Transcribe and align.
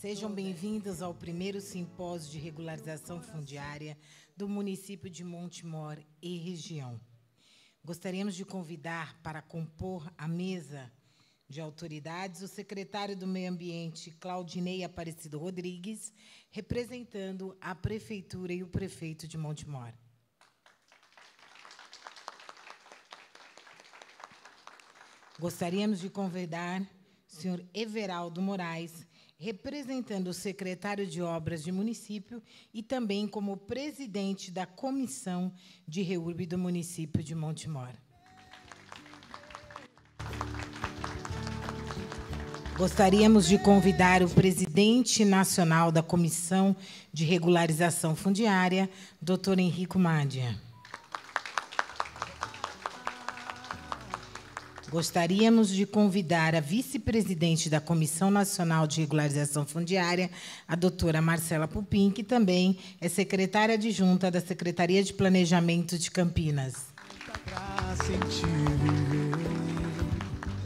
Sejam 0.00 0.32
bem-vindos 0.32 1.02
ao 1.02 1.12
primeiro 1.12 1.60
simpósio 1.60 2.30
de 2.30 2.38
regularização 2.38 3.20
fundiária 3.20 3.98
do 4.34 4.48
município 4.48 5.10
de 5.10 5.22
Montemor 5.22 5.98
e 6.22 6.38
região. 6.38 6.98
Gostaríamos 7.84 8.34
de 8.34 8.42
convidar 8.42 9.20
para 9.22 9.42
compor 9.42 10.10
a 10.16 10.26
mesa 10.26 10.90
de 11.46 11.60
autoridades 11.60 12.40
o 12.40 12.48
secretário 12.48 13.14
do 13.14 13.26
Meio 13.26 13.50
Ambiente, 13.50 14.10
Claudinei 14.12 14.84
Aparecido 14.84 15.38
Rodrigues, 15.38 16.14
representando 16.50 17.54
a 17.60 17.74
prefeitura 17.74 18.54
e 18.54 18.62
o 18.62 18.68
prefeito 18.68 19.28
de 19.28 19.36
Montemor. 19.36 19.92
Gostaríamos 25.38 26.00
de 26.00 26.08
convidar 26.08 26.80
o 26.80 27.36
senhor 27.36 27.62
Everaldo 27.74 28.40
Moraes, 28.40 29.09
representando 29.40 30.28
o 30.28 30.34
secretário 30.34 31.06
de 31.06 31.22
Obras 31.22 31.64
de 31.64 31.72
município 31.72 32.42
e 32.74 32.82
também 32.82 33.26
como 33.26 33.56
presidente 33.56 34.50
da 34.50 34.66
Comissão 34.66 35.50
de 35.88 36.02
Reurb 36.02 36.44
do 36.44 36.58
município 36.58 37.24
de 37.24 37.34
Montemor. 37.34 37.88
Gostaríamos 42.76 43.48
de 43.48 43.58
convidar 43.58 44.22
o 44.22 44.28
presidente 44.28 45.24
nacional 45.24 45.90
da 45.90 46.02
Comissão 46.02 46.76
de 47.10 47.24
Regularização 47.24 48.14
Fundiária, 48.14 48.90
doutor 49.20 49.58
Henrico 49.58 49.98
Mádia. 49.98 50.69
Gostaríamos 54.90 55.68
de 55.68 55.86
convidar 55.86 56.52
a 56.56 56.60
vice-presidente 56.60 57.70
da 57.70 57.80
Comissão 57.80 58.28
Nacional 58.28 58.88
de 58.88 59.00
Regularização 59.00 59.64
Fundiária, 59.64 60.28
a 60.66 60.74
doutora 60.74 61.22
Marcela 61.22 61.68
Pupim, 61.68 62.10
que 62.10 62.24
também 62.24 62.76
é 63.00 63.08
secretária 63.08 63.76
adjunta 63.76 64.32
da 64.32 64.40
Secretaria 64.40 65.00
de 65.04 65.12
Planejamento 65.12 65.96
de 65.96 66.10
Campinas. 66.10 66.86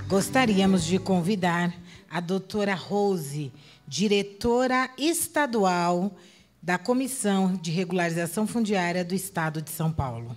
Gostaríamos 0.08 0.84
de 0.84 0.98
convidar 0.98 1.74
a 2.10 2.18
doutora 2.18 2.74
Rose, 2.74 3.52
diretora 3.86 4.88
estadual 4.96 6.16
da 6.62 6.78
Comissão 6.78 7.52
de 7.52 7.70
Regularização 7.70 8.46
Fundiária 8.46 9.04
do 9.04 9.14
Estado 9.14 9.60
de 9.60 9.70
São 9.70 9.92
Paulo. 9.92 10.34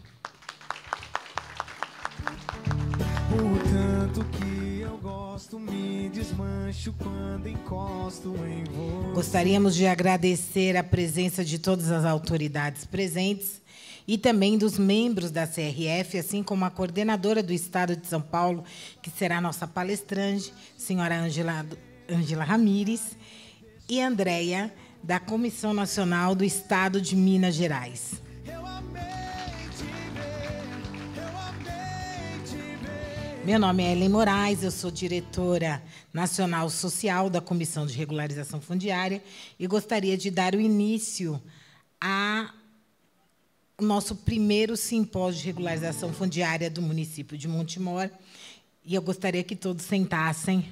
Que 4.25 4.79
eu 4.81 4.97
gosto, 4.97 5.59
me 5.59 6.09
desmancho 6.09 6.91
quando 6.97 7.47
encosto 7.47 8.33
em 8.47 8.63
você. 8.63 9.13
Gostaríamos 9.13 9.75
de 9.75 9.85
agradecer 9.85 10.75
a 10.75 10.83
presença 10.83 11.45
de 11.45 11.59
todas 11.59 11.91
as 11.91 12.03
autoridades 12.03 12.83
presentes 12.83 13.61
e 14.07 14.17
também 14.17 14.57
dos 14.57 14.79
membros 14.79 15.29
da 15.29 15.45
CRF, 15.45 16.17
assim 16.17 16.41
como 16.41 16.65
a 16.65 16.71
coordenadora 16.71 17.43
do 17.43 17.53
Estado 17.53 17.95
de 17.95 18.07
São 18.07 18.19
Paulo, 18.19 18.63
que 19.03 19.11
será 19.11 19.39
nossa 19.39 19.67
palestrante, 19.67 20.51
senhora 20.75 21.19
Angela, 21.19 21.63
Angela 22.09 22.43
Ramires, 22.43 23.15
e 23.87 24.01
Andréia, 24.01 24.73
da 25.03 25.19
Comissão 25.19 25.73
Nacional 25.73 26.33
do 26.33 26.43
Estado 26.43 26.99
de 26.99 27.15
Minas 27.15 27.53
Gerais. 27.53 28.26
Meu 33.47 33.57
nome 33.57 33.81
é 33.81 33.93
Ellen 33.93 34.09
Moraes, 34.09 34.61
eu 34.61 34.69
sou 34.69 34.91
diretora 34.91 35.81
nacional 36.11 36.69
social 36.69 37.29
da 37.29 37.39
Comissão 37.39 37.85
de 37.85 37.95
Regularização 37.95 38.59
Fundiária 38.59 39.23
e 39.57 39.65
gostaria 39.65 40.17
de 40.17 40.29
dar 40.29 40.53
o 40.53 40.59
início 40.59 41.41
ao 41.97 42.49
nosso 43.81 44.17
primeiro 44.17 44.75
simpósio 44.75 45.39
de 45.39 45.45
regularização 45.47 46.11
fundiária 46.11 46.69
do 46.69 46.81
município 46.81 47.37
de 47.37 47.47
Montemor. 47.47 48.09
E 48.83 48.93
eu 48.93 49.01
gostaria 49.01 49.45
que 49.45 49.55
todos 49.55 49.85
sentassem 49.85 50.67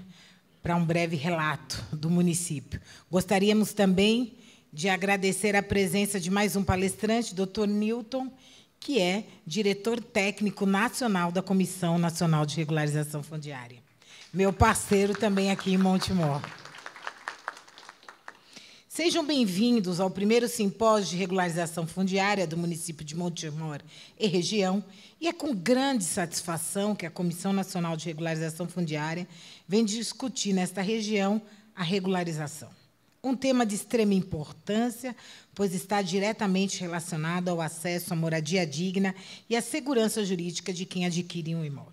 para 0.61 0.75
um 0.75 0.83
breve 0.83 1.15
relato 1.15 1.81
do 1.95 2.09
município. 2.09 2.81
Gostaríamos 3.09 3.71
também 3.71 4.33
de 4.73 4.89
agradecer 4.89 5.55
a 5.55 5.63
presença 5.63 6.19
de 6.19 6.29
mais 6.29 6.57
um 6.57 6.63
palestrante, 6.65 7.33
Dr. 7.33 7.67
Newton, 7.67 8.29
que 8.85 9.01
é 9.01 9.23
diretor 9.47 9.99
técnico 9.99 10.63
nacional 10.63 11.31
da 11.31 11.41
Comissão 11.41 11.97
Nacional 11.97 12.45
de 12.45 12.55
Regularização 12.57 13.23
Fundiária. 13.23 13.79
Meu 14.31 14.53
parceiro 14.53 15.15
também 15.15 15.49
aqui 15.49 15.73
em 15.73 15.77
Montemor. 15.77 16.39
Sejam 18.87 19.25
bem-vindos 19.25 19.99
ao 19.99 20.11
primeiro 20.11 20.47
simpósio 20.47 21.09
de 21.09 21.17
regularização 21.17 21.87
fundiária 21.87 22.45
do 22.45 22.55
município 22.55 23.03
de 23.03 23.15
Montemor 23.15 23.81
e 24.19 24.27
região, 24.27 24.83
e 25.19 25.27
é 25.27 25.33
com 25.33 25.55
grande 25.55 26.03
satisfação 26.03 26.95
que 26.95 27.07
a 27.07 27.11
Comissão 27.11 27.51
Nacional 27.51 27.97
de 27.97 28.05
Regularização 28.05 28.67
Fundiária 28.67 29.27
vem 29.67 29.83
discutir 29.83 30.53
nesta 30.53 30.83
região 30.83 31.41
a 31.75 31.81
regularização. 31.81 32.69
Um 33.25 33.35
tema 33.35 33.65
de 33.65 33.73
extrema 33.73 34.13
importância, 34.13 35.15
pois 35.55 35.73
está 35.73 35.99
diretamente 35.99 36.79
relacionado 36.79 37.49
ao 37.49 37.59
acesso 37.59 38.13
à 38.13 38.15
moradia 38.15 38.67
digna 38.67 39.15
e 39.49 39.55
à 39.55 39.63
segurança 39.63 40.23
jurídica 40.23 40.71
de 40.71 40.85
quem 40.85 41.07
adquire 41.07 41.55
um 41.55 41.65
imóvel. 41.65 41.91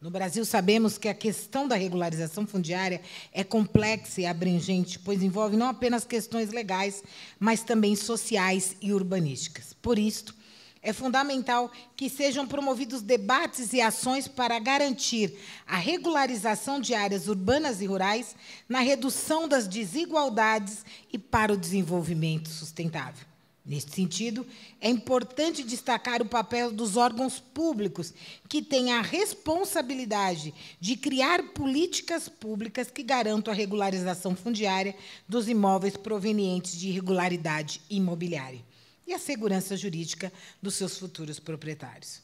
No 0.00 0.10
Brasil, 0.10 0.46
sabemos 0.46 0.96
que 0.96 1.08
a 1.08 1.14
questão 1.14 1.68
da 1.68 1.76
regularização 1.76 2.46
fundiária 2.46 3.02
é 3.34 3.44
complexa 3.44 4.22
e 4.22 4.24
abrangente, 4.24 4.98
pois 4.98 5.22
envolve 5.22 5.58
não 5.58 5.68
apenas 5.68 6.06
questões 6.06 6.48
legais, 6.48 7.04
mas 7.38 7.62
também 7.62 7.94
sociais 7.94 8.74
e 8.80 8.94
urbanísticas. 8.94 9.74
Por 9.74 9.98
isso, 9.98 10.34
é 10.82 10.92
fundamental 10.92 11.70
que 11.96 12.10
sejam 12.10 12.46
promovidos 12.46 13.02
debates 13.02 13.72
e 13.72 13.80
ações 13.80 14.26
para 14.26 14.58
garantir 14.58 15.38
a 15.64 15.76
regularização 15.76 16.80
de 16.80 16.92
áreas 16.92 17.28
urbanas 17.28 17.80
e 17.80 17.86
rurais 17.86 18.34
na 18.68 18.80
redução 18.80 19.46
das 19.46 19.68
desigualdades 19.68 20.84
e 21.12 21.18
para 21.18 21.52
o 21.52 21.56
desenvolvimento 21.56 22.48
sustentável. 22.48 23.24
Neste 23.64 23.94
sentido, 23.94 24.44
é 24.80 24.90
importante 24.90 25.62
destacar 25.62 26.20
o 26.20 26.26
papel 26.26 26.72
dos 26.72 26.96
órgãos 26.96 27.38
públicos, 27.38 28.12
que 28.48 28.60
têm 28.60 28.92
a 28.92 29.00
responsabilidade 29.00 30.52
de 30.80 30.96
criar 30.96 31.44
políticas 31.50 32.28
públicas 32.28 32.90
que 32.90 33.04
garantam 33.04 33.54
a 33.54 33.56
regularização 33.56 34.34
fundiária 34.34 34.96
dos 35.28 35.48
imóveis 35.48 35.96
provenientes 35.96 36.76
de 36.76 36.88
irregularidade 36.88 37.80
imobiliária 37.88 38.71
e 39.06 39.12
a 39.12 39.18
segurança 39.18 39.76
jurídica 39.76 40.32
dos 40.60 40.74
seus 40.74 40.98
futuros 40.98 41.38
proprietários. 41.38 42.20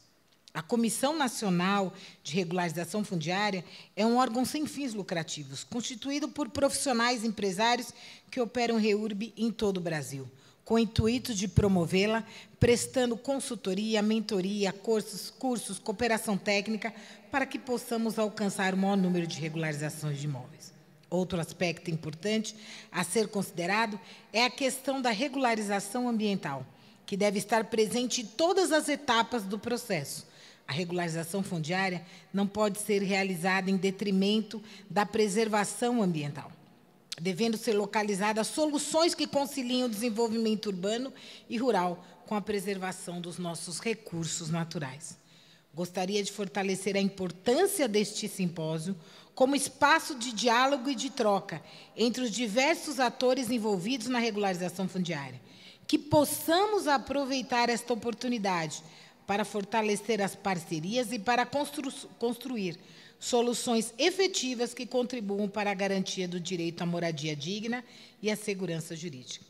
A 0.53 0.61
Comissão 0.61 1.15
Nacional 1.15 1.93
de 2.23 2.33
Regularização 2.33 3.03
Fundiária 3.03 3.63
é 3.95 4.05
um 4.05 4.17
órgão 4.17 4.43
sem 4.43 4.65
fins 4.65 4.93
lucrativos, 4.93 5.63
constituído 5.63 6.27
por 6.27 6.49
profissionais 6.49 7.23
empresários 7.23 7.93
que 8.31 8.41
operam 8.41 8.77
REURB 8.77 9.33
em 9.37 9.51
todo 9.51 9.77
o 9.77 9.81
Brasil 9.81 10.27
com 10.69 10.75
o 10.75 10.79
intuito 10.79 11.33
de 11.33 11.47
promovê-la, 11.47 12.23
prestando 12.59 13.17
consultoria, 13.17 14.03
mentoria, 14.03 14.71
cursos, 14.71 15.31
cursos, 15.31 15.79
cooperação 15.79 16.37
técnica, 16.37 16.93
para 17.31 17.47
que 17.47 17.57
possamos 17.57 18.19
alcançar 18.19 18.75
o 18.75 18.77
maior 18.77 18.95
número 18.95 19.25
de 19.25 19.39
regularizações 19.39 20.19
de 20.19 20.25
imóveis. 20.25 20.71
Outro 21.09 21.39
aspecto 21.39 21.89
importante 21.89 22.55
a 22.91 23.03
ser 23.03 23.27
considerado 23.27 23.99
é 24.31 24.45
a 24.45 24.49
questão 24.49 25.01
da 25.01 25.09
regularização 25.09 26.07
ambiental, 26.07 26.65
que 27.05 27.17
deve 27.17 27.39
estar 27.39 27.65
presente 27.65 28.21
em 28.21 28.25
todas 28.25 28.71
as 28.71 28.87
etapas 28.87 29.43
do 29.43 29.57
processo. 29.57 30.27
A 30.67 30.71
regularização 30.71 31.41
fundiária 31.41 32.05
não 32.31 32.45
pode 32.45 32.79
ser 32.79 33.01
realizada 33.01 33.71
em 33.71 33.77
detrimento 33.77 34.61
da 34.89 35.05
preservação 35.05 36.01
ambiental 36.03 36.51
devendo 37.19 37.57
ser 37.57 37.73
localizadas 37.73 38.47
soluções 38.47 39.13
que 39.13 39.27
conciliem 39.27 39.83
o 39.83 39.89
desenvolvimento 39.89 40.67
urbano 40.67 41.13
e 41.49 41.57
rural 41.57 42.05
com 42.25 42.35
a 42.35 42.41
preservação 42.41 43.19
dos 43.19 43.37
nossos 43.37 43.79
recursos 43.79 44.49
naturais. 44.49 45.17
Gostaria 45.73 46.23
de 46.23 46.31
fortalecer 46.31 46.95
a 46.95 47.01
importância 47.01 47.87
deste 47.87 48.27
simpósio 48.27 48.95
como 49.35 49.55
espaço 49.55 50.15
de 50.15 50.33
diálogo 50.33 50.89
e 50.89 50.95
de 50.95 51.09
troca 51.09 51.61
entre 51.95 52.23
os 52.23 52.31
diversos 52.31 52.99
atores 52.99 53.49
envolvidos 53.49 54.07
na 54.07 54.19
regularização 54.19 54.87
fundiária. 54.87 55.39
Que 55.87 55.97
possamos 55.97 56.87
aproveitar 56.87 57.69
esta 57.69 57.93
oportunidade 57.93 58.83
para 59.25 59.45
fortalecer 59.45 60.21
as 60.21 60.35
parcerias 60.35 61.11
e 61.11 61.19
para 61.19 61.45
constru 61.45 61.91
construir 62.17 62.79
soluções 63.19 63.93
efetivas 63.97 64.73
que 64.73 64.85
contribuam 64.85 65.47
para 65.47 65.71
a 65.71 65.73
garantia 65.73 66.27
do 66.27 66.39
direito 66.39 66.81
à 66.81 66.85
moradia 66.85 67.35
digna 67.35 67.83
e 68.21 68.31
à 68.31 68.35
segurança 68.35 68.95
jurídica. 68.95 69.45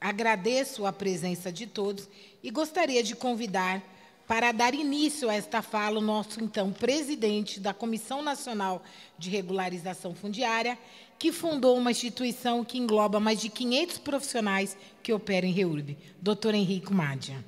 Agradeço 0.00 0.84
a 0.84 0.92
presença 0.92 1.52
de 1.52 1.66
todos 1.66 2.08
e 2.42 2.50
gostaria 2.50 3.02
de 3.02 3.14
convidar 3.14 3.82
Para 4.26 4.52
dar 4.52 4.74
início 4.74 5.28
a 5.28 5.34
esta 5.34 5.60
fala, 5.62 5.98
o 5.98 6.02
nosso 6.02 6.42
então 6.42 6.72
presidente 6.72 7.58
da 7.58 7.74
Comissão 7.74 8.22
Nacional 8.22 8.82
de 9.18 9.28
Regularização 9.28 10.14
Fundiária, 10.14 10.78
que 11.18 11.32
fundou 11.32 11.76
uma 11.76 11.90
instituição 11.90 12.64
que 12.64 12.78
engloba 12.78 13.18
mais 13.18 13.40
de 13.40 13.48
500 13.48 13.98
profissionais 13.98 14.76
que 15.02 15.12
operam 15.12 15.48
em 15.48 15.52
REURB, 15.52 15.98
doutor 16.20 16.54
Henrique 16.54 16.92
Mádia. 16.92 17.44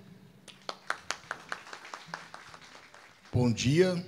Bom 3.32 3.50
dia, 3.50 4.04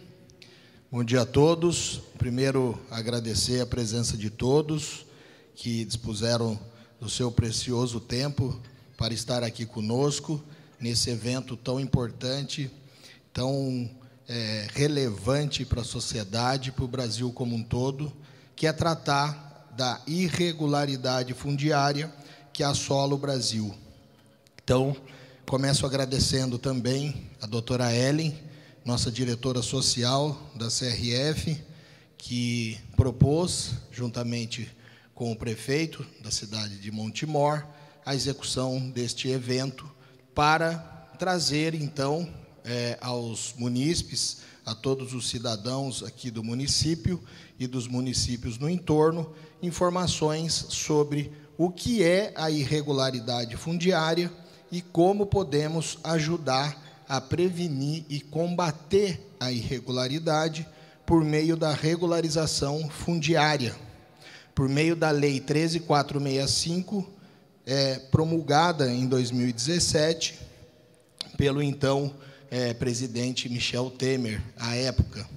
bom 0.91 1.03
dia 1.03 1.23
a 1.23 1.27
todos. 1.27 2.01
Primeiro, 2.19 2.79
agradecer 2.91 3.61
a 3.61 3.67
presença 3.67 4.17
de 4.17 4.31
todos 4.31 5.07
que 5.55 5.85
dispuseram 5.85 6.59
do 7.01 7.09
seu 7.09 7.31
precioso 7.31 8.01
tempo 8.01 8.61
para 8.97 9.15
estar 9.15 9.43
aqui 9.43 9.65
conosco 9.65 10.43
nesse 10.81 11.11
evento 11.11 11.57
tão 11.57 11.81
importante, 11.81 12.71
tão 13.33 13.91
é, 14.29 14.67
relevante 14.73 15.65
para 15.65 15.81
a 15.81 15.85
sociedade, 15.85 16.73
para 16.73 16.85
o 16.85 16.89
Brasil 16.89 17.33
como 17.33 17.55
um 17.55 17.63
todo, 17.63 18.13
que 18.55 18.67
é 18.67 18.73
tratar 18.73 19.73
da 19.77 20.01
irregularidade 20.07 21.35
fundiária 21.35 22.13
que 22.53 22.63
assola 22.63 23.15
o 23.15 23.19
Brasil. 23.19 23.75
Então, 24.65 24.97
começo 25.45 25.85
agradecendo 25.85 26.59
também 26.59 27.29
a 27.41 27.47
doutora 27.47 27.95
Ellen, 27.95 28.37
nossa 28.85 29.11
diretora 29.11 29.63
social 29.63 30.51
da 30.55 30.69
CRF, 30.69 31.63
que 32.17 32.79
propôs, 32.97 33.73
juntamente 33.93 34.71
com 35.15 35.31
o 35.31 35.37
prefeito 35.37 36.05
da 36.23 36.31
cidade 36.31 36.79
de 36.79 36.91
Montemor, 36.91 37.67
a 38.05 38.15
execução 38.15 38.91
deste 38.91 39.29
evento 39.29 39.89
para 40.37 40.75
trazer, 41.19 41.75
então, 41.75 42.29
é, 42.63 42.99
aos 43.01 43.55
munícipes, 43.57 44.43
a 44.67 44.75
todos 44.75 45.15
os 45.15 45.31
cidadãos 45.31 46.03
aqui 46.03 46.31
do 46.31 46.45
município 46.45 47.19
e 47.59 47.67
dos 47.67 47.89
municípios 47.89 48.59
no 48.59 48.69
entorno, 48.69 49.33
informações 49.63 50.53
sobre 50.69 51.33
o 51.57 51.71
que 51.71 52.03
é 52.03 52.35
a 52.37 52.51
irregularidade 52.51 53.57
fundiária 53.57 54.31
e 54.71 54.83
como 54.83 55.25
podemos 55.25 55.99
ajudar 56.05 57.05
a 57.09 57.19
prevenir 57.19 58.05
e 58.07 58.21
combater 58.21 59.35
a 59.41 59.51
irregularidade 59.51 60.69
por 61.07 61.25
meio 61.25 61.57
da 61.57 61.73
regularização 61.73 62.91
fundiária, 62.91 63.75
por 64.55 64.69
meio 64.69 64.95
da 64.95 65.11
Lei 65.11 65.41
13465, 65.41 67.16
é, 67.67 67.97
promulgada 67.97 68.89
em 68.91 69.07
2017 69.09 70.39
pelo 71.37 71.61
então 71.61 72.15
é, 72.51 72.73
presidente 72.73 73.49
Michel 73.49 73.91
Temer, 73.91 74.41
à 74.57 74.77
época. 74.77 75.29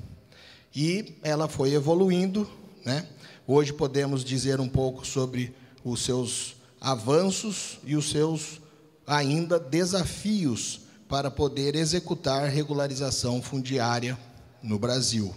E 0.75 1.15
ela 1.23 1.47
foi 1.47 1.73
evoluindo. 1.73 2.49
Né? 2.85 3.05
Hoje 3.47 3.73
podemos 3.73 4.23
dizer 4.23 4.59
um 4.59 4.69
pouco 4.69 5.05
sobre 5.05 5.53
os 5.83 6.03
seus 6.03 6.55
avanços 6.79 7.79
e 7.83 7.95
os 7.95 8.09
seus 8.09 8.61
ainda 9.05 9.59
desafios 9.59 10.81
para 11.09 11.31
poder 11.31 11.75
executar 11.75 12.47
regularização 12.47 13.41
fundiária 13.41 14.17
no 14.61 14.77
Brasil. 14.77 15.35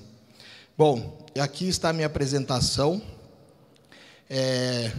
Bom, 0.77 1.27
aqui 1.41 1.67
está 1.67 1.89
a 1.89 1.93
minha 1.93 2.07
apresentação. 2.07 3.01
É, 4.29 4.93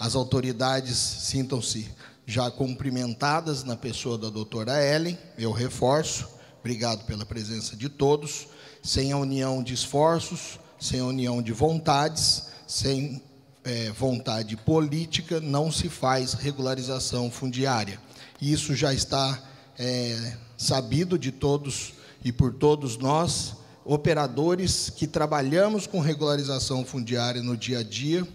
as 0.00 0.14
autoridades 0.14 0.96
sintam-se 0.96 1.86
já 2.24 2.50
cumprimentadas 2.50 3.64
na 3.64 3.76
pessoa 3.76 4.16
da 4.16 4.30
doutora 4.30 4.82
Ellen, 4.82 5.18
eu 5.36 5.52
reforço, 5.52 6.26
obrigado 6.58 7.04
pela 7.04 7.26
presença 7.26 7.76
de 7.76 7.90
todos. 7.90 8.48
Sem 8.82 9.12
a 9.12 9.18
união 9.18 9.62
de 9.62 9.74
esforços, 9.74 10.58
sem 10.80 11.00
a 11.00 11.04
união 11.04 11.42
de 11.42 11.52
vontades, 11.52 12.44
sem 12.66 13.22
é, 13.62 13.90
vontade 13.90 14.56
política, 14.56 15.38
não 15.38 15.70
se 15.70 15.90
faz 15.90 16.32
regularização 16.32 17.30
fundiária. 17.30 18.00
Isso 18.40 18.74
já 18.74 18.94
está 18.94 19.38
é, 19.78 20.34
sabido 20.56 21.18
de 21.18 21.30
todos 21.30 21.92
e 22.24 22.32
por 22.32 22.54
todos 22.54 22.96
nós, 22.96 23.54
operadores 23.84 24.88
que 24.88 25.06
trabalhamos 25.06 25.86
com 25.86 26.00
regularização 26.00 26.86
fundiária 26.86 27.42
no 27.42 27.54
dia 27.54 27.80
a 27.80 27.82
dia 27.82 28.26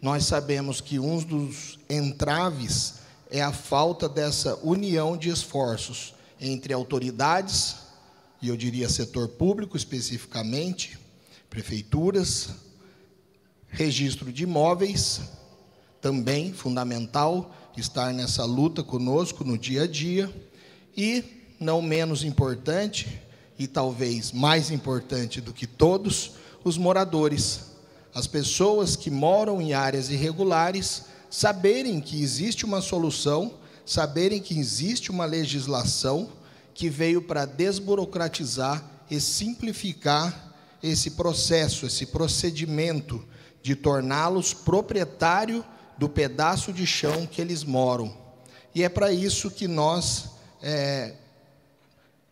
nós 0.00 0.24
sabemos 0.24 0.80
que 0.80 0.98
um 0.98 1.18
dos 1.18 1.78
entraves 1.90 2.94
é 3.30 3.42
a 3.42 3.52
falta 3.52 4.08
dessa 4.08 4.56
união 4.62 5.16
de 5.16 5.28
esforços 5.28 6.14
entre 6.40 6.72
autoridades, 6.72 7.76
e 8.40 8.48
eu 8.48 8.56
diria 8.56 8.88
setor 8.88 9.28
público 9.28 9.76
especificamente, 9.76 10.96
prefeituras, 11.50 12.50
registro 13.68 14.32
de 14.32 14.44
imóveis, 14.44 15.20
também 16.00 16.52
fundamental 16.52 17.52
estar 17.76 18.12
nessa 18.12 18.44
luta 18.44 18.82
conosco 18.82 19.44
no 19.44 19.58
dia 19.58 19.82
a 19.82 19.86
dia, 19.86 20.32
e, 20.96 21.24
não 21.58 21.82
menos 21.82 22.22
importante, 22.22 23.20
e 23.58 23.66
talvez 23.66 24.30
mais 24.30 24.70
importante 24.70 25.40
do 25.40 25.52
que 25.52 25.66
todos, 25.66 26.32
os 26.62 26.78
moradores 26.78 27.67
as 28.18 28.26
pessoas 28.26 28.96
que 28.96 29.12
moram 29.12 29.62
em 29.62 29.74
áreas 29.74 30.10
irregulares 30.10 31.04
saberem 31.30 32.00
que 32.00 32.20
existe 32.20 32.64
uma 32.64 32.80
solução, 32.80 33.54
saberem 33.86 34.40
que 34.40 34.58
existe 34.58 35.12
uma 35.12 35.24
legislação 35.24 36.28
que 36.74 36.90
veio 36.90 37.22
para 37.22 37.44
desburocratizar 37.44 38.84
e 39.08 39.20
simplificar 39.20 40.52
esse 40.82 41.12
processo, 41.12 41.86
esse 41.86 42.06
procedimento 42.06 43.24
de 43.62 43.76
torná-los 43.76 44.52
proprietário 44.52 45.64
do 45.96 46.08
pedaço 46.08 46.72
de 46.72 46.88
chão 46.88 47.24
que 47.24 47.40
eles 47.40 47.62
moram. 47.62 48.12
E 48.74 48.82
é 48.82 48.88
para 48.88 49.12
isso 49.12 49.48
que 49.48 49.68
nós 49.68 50.30
é, 50.60 51.14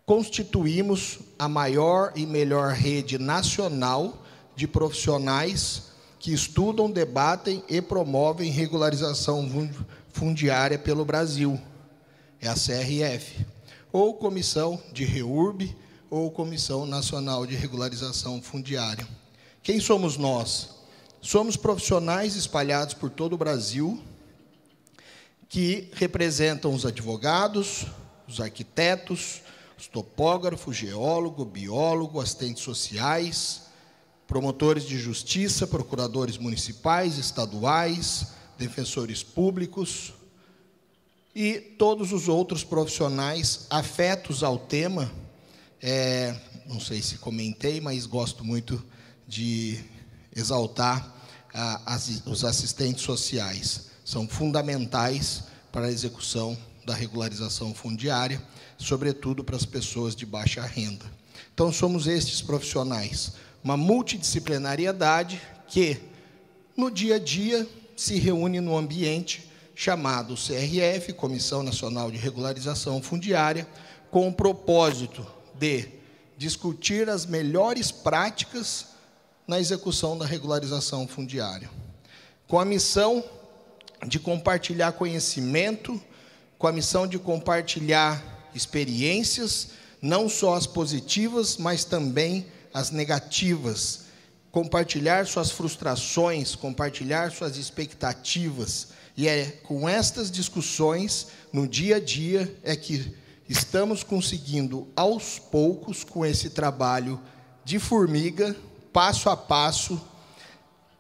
constituímos 0.05 1.21
a 1.39 1.49
maior 1.49 2.13
e 2.17 2.27
melhor 2.27 2.73
rede 2.73 3.19
nacional 3.19 4.26
de 4.57 4.67
profissionais 4.67 5.85
que 6.19 6.33
estudam, 6.33 6.91
debatem 6.91 7.63
e 7.69 7.81
promovem 7.81 8.51
regularização 8.51 9.49
fundiária 10.13 10.79
pelo 10.79 11.05
Brasil. 11.05 11.61
É 12.41 12.49
a 12.49 12.55
CRF. 12.55 13.47
Ou 13.93 14.15
Comissão 14.15 14.83
de 14.93 15.05
REURB, 15.05 15.77
ou 16.11 16.31
Comissão 16.31 16.87
Nacional 16.87 17.47
de 17.47 17.55
Regularização 17.55 18.41
Fundiária. 18.41 19.07
Quem 19.63 19.79
somos 19.79 20.17
nós? 20.17 20.71
Somos 21.21 21.57
profissionais 21.57 22.37
espalhados 22.37 22.95
por 22.95 23.11
todo 23.11 23.35
o 23.35 23.39
Brasil 23.39 24.01
que 25.49 25.91
representam 25.95 26.75
os 26.75 26.85
advogados, 26.85 27.87
os 28.27 28.41
arquitetos, 28.41 29.43
os 29.79 29.87
topógrafos, 29.87 30.77
geólogo, 30.77 31.45
biólogo, 31.45 32.21
assistentes 32.21 32.63
sociais, 32.63 33.66
promotores 34.27 34.85
de 34.85 34.99
justiça, 34.99 35.67
procuradores 35.67 36.37
municipais, 36.37 37.19
estaduais, 37.19 38.29
defensores 38.59 39.23
públicos 39.23 40.13
e 41.35 41.61
todos 41.79 42.13
os 42.13 42.29
outros 42.29 42.65
profissionais 42.65 43.67
afetos 43.71 44.43
ao 44.43 44.59
tema. 44.59 45.11
É, 45.81 46.35
não 46.67 46.81
sei 46.81 47.03
se 47.03 47.19
comentei, 47.19 47.81
mas 47.81 48.07
gosto 48.07 48.45
muito 48.45 48.83
de 49.29 49.79
exaltar 50.35 51.15
as, 51.85 52.23
os 52.27 52.45
assistentes 52.45 53.05
sociais. 53.05 53.91
São 54.05 54.27
fundamentais 54.29 55.45
para 55.71 55.87
a 55.87 55.91
execução 55.91 56.57
da 56.85 56.95
regularização 56.95 57.75
fundiária, 57.75 58.43
sobretudo 58.79 59.43
para 59.43 59.57
as 59.57 59.67
pessoas 59.67 60.15
de 60.15 60.25
baixa 60.25 60.63
renda. 60.63 61.05
Então, 61.53 61.73
somos 61.73 62.07
estes 62.07 62.41
profissionais 62.41 63.33
uma 63.67 63.77
multidisciplinariedade 63.77 65.43
que, 65.67 66.01
no 66.77 66.89
dia 66.89 67.17
a 67.17 67.19
dia, 67.19 67.69
se 67.97 68.17
reúne 68.17 68.61
no 68.61 68.77
ambiente 68.77 69.51
chamado 69.75 70.37
CRF, 70.37 71.13
Comissão 71.15 71.65
Nacional 71.65 72.09
de 72.09 72.17
Regularização 72.17 73.03
Fundiária, 73.03 73.67
com 74.09 74.29
o 74.29 74.33
propósito 74.33 75.27
de 75.59 75.89
discutir 76.39 77.11
as 77.11 77.27
melhores 77.27 77.91
práticas 77.91 78.87
na 79.49 79.59
execução 79.59 80.17
da 80.17 80.25
regularização 80.25 81.09
fundiária, 81.09 81.69
com 82.47 82.61
a 82.61 82.65
missão 82.65 83.25
de 84.07 84.21
compartilhar 84.21 84.93
conhecimento, 84.93 86.01
com 86.57 86.69
a 86.69 86.73
missão 86.73 87.05
de 87.05 87.19
compartilhar 87.19 88.49
experiências, 88.55 89.71
não 90.01 90.29
só 90.29 90.55
as 90.55 90.69
positivas, 90.69 91.57
mas 91.57 91.85
também 91.85 92.47
as 92.77 92.91
negativas, 92.91 94.01
compartilhar 94.53 95.27
suas 95.27 95.51
frustrações, 95.51 96.55
compartilhar 96.55 97.33
suas 97.33 97.57
expectativas. 97.57 98.89
E 99.17 99.27
é 99.27 99.47
com 99.63 99.89
estas 99.89 100.31
discussões, 100.31 101.29
no 101.51 101.67
dia 101.67 101.97
a 101.97 102.01
dia, 102.01 102.55
é 102.63 102.77
que 102.77 103.17
estamos 103.49 104.03
conseguindo, 104.03 104.87
aos 104.95 105.39
poucos, 105.39 106.05
com 106.05 106.27
esse 106.27 106.51
trabalho 106.51 107.19
de 107.65 107.79
formiga, 107.79 108.55
passo 108.93 109.31
a 109.31 109.37
passo, 109.39 109.99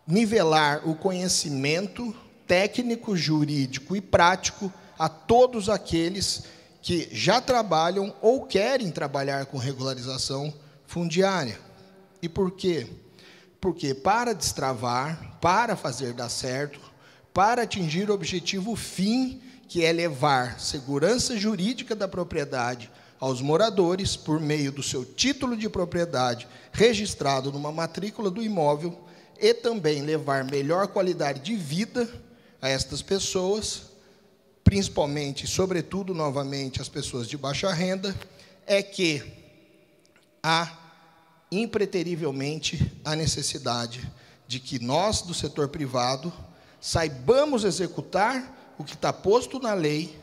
nivelar 0.06 0.88
o 0.88 0.94
conhecimento 0.94 2.16
técnico, 2.46 3.14
jurídico 3.14 3.94
e 3.94 4.00
prático 4.00 4.72
a 4.98 5.10
todos 5.10 5.68
aqueles 5.68 6.44
que 6.80 7.06
já 7.12 7.38
trabalham 7.38 8.14
ou 8.22 8.46
querem 8.46 8.90
trabalhar 8.90 9.44
com 9.44 9.58
regularização 9.58 10.54
fundiária. 10.86 11.65
E 12.26 12.28
por 12.28 12.50
quê? 12.50 12.88
Porque 13.60 13.94
para 13.94 14.32
destravar, 14.32 15.38
para 15.40 15.76
fazer 15.76 16.12
dar 16.12 16.28
certo, 16.28 16.80
para 17.32 17.62
atingir 17.62 18.10
o 18.10 18.14
objetivo 18.14 18.74
fim, 18.74 19.40
que 19.68 19.84
é 19.84 19.92
levar 19.92 20.58
segurança 20.58 21.38
jurídica 21.38 21.94
da 21.94 22.08
propriedade 22.08 22.90
aos 23.20 23.40
moradores 23.40 24.16
por 24.16 24.40
meio 24.40 24.72
do 24.72 24.82
seu 24.82 25.04
título 25.04 25.56
de 25.56 25.68
propriedade 25.68 26.48
registrado 26.72 27.52
numa 27.52 27.70
matrícula 27.70 28.28
do 28.28 28.42
imóvel 28.42 28.98
e 29.40 29.54
também 29.54 30.02
levar 30.02 30.44
melhor 30.44 30.88
qualidade 30.88 31.38
de 31.38 31.54
vida 31.54 32.12
a 32.60 32.68
estas 32.68 33.02
pessoas, 33.02 33.82
principalmente, 34.64 35.46
sobretudo, 35.46 36.12
novamente, 36.12 36.82
as 36.82 36.88
pessoas 36.88 37.28
de 37.28 37.36
baixa 37.36 37.72
renda, 37.72 38.12
é 38.66 38.82
que 38.82 39.22
há 40.42 40.85
impreterivelmente 41.50 42.92
a 43.04 43.14
necessidade 43.14 44.10
de 44.46 44.60
que 44.60 44.78
nós, 44.78 45.22
do 45.22 45.34
setor 45.34 45.68
privado, 45.68 46.32
saibamos 46.80 47.64
executar 47.64 48.74
o 48.78 48.84
que 48.84 48.94
está 48.94 49.12
posto 49.12 49.58
na 49.58 49.74
lei. 49.74 50.18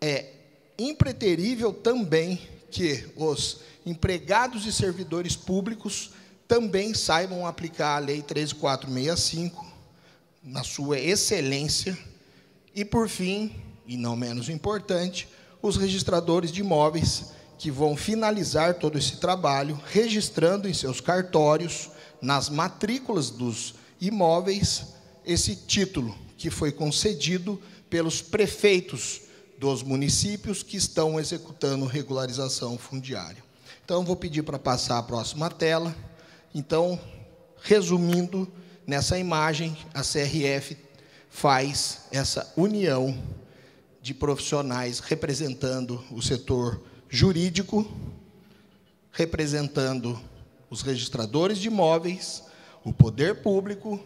É 0.00 0.32
impreterível 0.78 1.72
também 1.72 2.40
que 2.70 3.06
os 3.16 3.60
empregados 3.84 4.66
e 4.66 4.72
servidores 4.72 5.36
públicos 5.36 6.12
também 6.46 6.94
saibam 6.94 7.46
aplicar 7.46 7.96
a 7.96 7.98
Lei 7.98 8.22
13465 8.22 9.66
na 10.42 10.64
sua 10.64 10.98
excelência. 10.98 11.96
E, 12.74 12.84
por 12.84 13.08
fim, 13.08 13.54
e 13.86 13.96
não 13.96 14.16
menos 14.16 14.48
importante, 14.48 15.28
os 15.60 15.76
registradores 15.76 16.50
de 16.50 16.60
imóveis 16.60 17.32
que 17.60 17.70
vão 17.70 17.94
finalizar 17.94 18.76
todo 18.76 18.96
esse 18.96 19.18
trabalho, 19.18 19.78
registrando 19.92 20.66
em 20.66 20.72
seus 20.72 20.98
cartórios, 20.98 21.90
nas 22.18 22.48
matrículas 22.48 23.28
dos 23.28 23.74
imóveis, 24.00 24.84
esse 25.26 25.54
título 25.54 26.16
que 26.38 26.48
foi 26.48 26.72
concedido 26.72 27.60
pelos 27.90 28.22
prefeitos 28.22 29.20
dos 29.58 29.82
municípios 29.82 30.62
que 30.62 30.78
estão 30.78 31.20
executando 31.20 31.84
regularização 31.84 32.78
fundiária. 32.78 33.44
Então, 33.84 34.06
vou 34.06 34.16
pedir 34.16 34.42
para 34.42 34.58
passar 34.58 34.96
a 34.96 35.02
próxima 35.02 35.50
tela. 35.50 35.94
Então, 36.54 36.98
resumindo, 37.62 38.50
nessa 38.86 39.18
imagem, 39.18 39.76
a 39.92 40.00
CRF 40.00 40.78
faz 41.28 42.04
essa 42.10 42.50
união 42.56 43.22
de 44.00 44.14
profissionais 44.14 44.98
representando 45.00 46.02
o 46.10 46.22
setor 46.22 46.88
jurídico, 47.10 47.90
representando 49.10 50.18
os 50.70 50.80
registradores 50.82 51.58
de 51.58 51.66
imóveis, 51.66 52.44
o 52.84 52.92
poder 52.92 53.42
público 53.42 54.00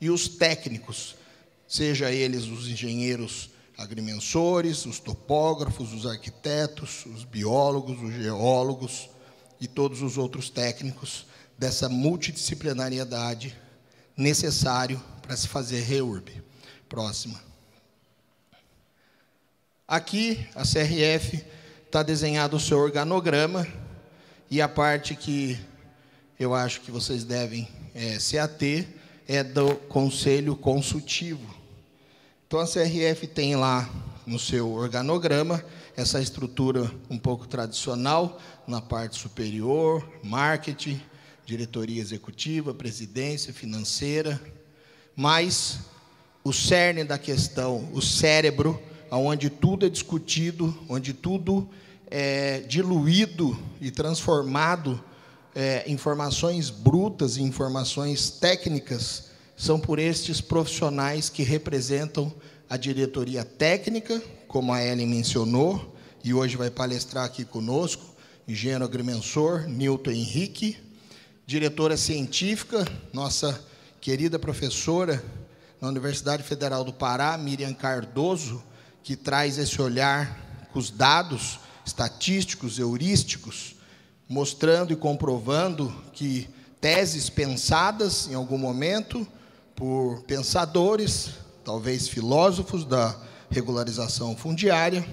e 0.00 0.10
os 0.10 0.28
técnicos, 0.28 1.14
seja 1.68 2.10
eles 2.10 2.46
os 2.46 2.68
engenheiros 2.68 3.50
agrimensores, 3.78 4.84
os 4.84 4.98
topógrafos, 4.98 5.94
os 5.94 6.04
arquitetos, 6.04 7.06
os 7.06 7.22
biólogos, 7.22 8.02
os 8.02 8.12
geólogos 8.12 9.08
e 9.60 9.68
todos 9.68 10.02
os 10.02 10.18
outros 10.18 10.50
técnicos 10.50 11.26
dessa 11.56 11.88
multidisciplinariedade 11.88 13.56
necessário 14.16 15.00
para 15.22 15.36
se 15.36 15.46
fazer 15.46 15.82
REURB. 15.82 16.42
Próxima. 16.88 17.40
Aqui, 19.86 20.46
a 20.54 20.62
CRF 20.62 21.44
está 21.90 22.04
desenhado 22.04 22.56
o 22.56 22.60
seu 22.60 22.78
organograma 22.78 23.66
e 24.48 24.62
a 24.62 24.68
parte 24.68 25.16
que 25.16 25.58
eu 26.38 26.54
acho 26.54 26.82
que 26.82 26.90
vocês 26.92 27.24
devem 27.24 27.68
é, 27.92 28.16
se 28.20 28.38
ater 28.38 28.86
é 29.26 29.42
do 29.42 29.74
conselho 29.74 30.54
consultivo. 30.54 31.52
Então 32.46 32.60
a 32.60 32.64
CRF 32.64 33.26
tem 33.26 33.56
lá 33.56 33.90
no 34.24 34.38
seu 34.38 34.72
organograma 34.72 35.64
essa 35.96 36.22
estrutura 36.22 36.88
um 37.10 37.18
pouco 37.18 37.48
tradicional 37.48 38.40
na 38.68 38.80
parte 38.80 39.18
superior, 39.18 40.08
marketing, 40.22 41.02
diretoria 41.44 42.00
executiva, 42.00 42.72
presidência, 42.72 43.52
financeira, 43.52 44.40
mas 45.16 45.80
o 46.44 46.52
cerne 46.52 47.02
da 47.02 47.18
questão, 47.18 47.90
o 47.92 48.00
cérebro, 48.00 48.80
onde 49.18 49.50
tudo 49.50 49.86
é 49.86 49.88
discutido, 49.88 50.76
onde 50.88 51.12
tudo 51.12 51.68
é 52.10 52.60
diluído 52.60 53.58
e 53.80 53.90
transformado 53.90 55.02
é, 55.54 55.84
informações 55.90 56.70
brutas 56.70 57.36
e 57.36 57.42
informações 57.42 58.30
técnicas, 58.30 59.30
são 59.56 59.78
por 59.78 59.98
estes 59.98 60.40
profissionais 60.40 61.28
que 61.28 61.42
representam 61.42 62.32
a 62.68 62.76
diretoria 62.76 63.44
técnica, 63.44 64.22
como 64.48 64.72
a 64.72 64.82
Ellen 64.82 65.06
mencionou, 65.06 65.94
e 66.22 66.32
hoje 66.32 66.56
vai 66.56 66.70
palestrar 66.70 67.24
aqui 67.24 67.44
conosco, 67.44 68.04
engenheiro 68.46 68.84
agrimensor 68.84 69.66
Newton 69.68 70.10
Henrique, 70.12 70.76
diretora 71.46 71.96
científica, 71.96 72.86
nossa 73.12 73.60
querida 74.00 74.38
professora 74.38 75.22
na 75.80 75.88
Universidade 75.88 76.42
Federal 76.42 76.84
do 76.84 76.92
Pará, 76.92 77.36
Miriam 77.36 77.74
Cardoso, 77.74 78.62
que 79.02 79.16
traz 79.16 79.58
esse 79.58 79.80
olhar 79.80 80.68
com 80.72 80.78
os 80.78 80.90
dados 80.90 81.58
estatísticos, 81.84 82.78
heurísticos, 82.78 83.76
mostrando 84.28 84.92
e 84.92 84.96
comprovando 84.96 85.92
que 86.12 86.48
teses 86.80 87.28
pensadas 87.28 88.28
em 88.28 88.34
algum 88.34 88.58
momento 88.58 89.26
por 89.74 90.22
pensadores, 90.22 91.30
talvez 91.64 92.08
filósofos 92.08 92.84
da 92.84 93.16
regularização 93.50 94.36
fundiária, 94.36 95.04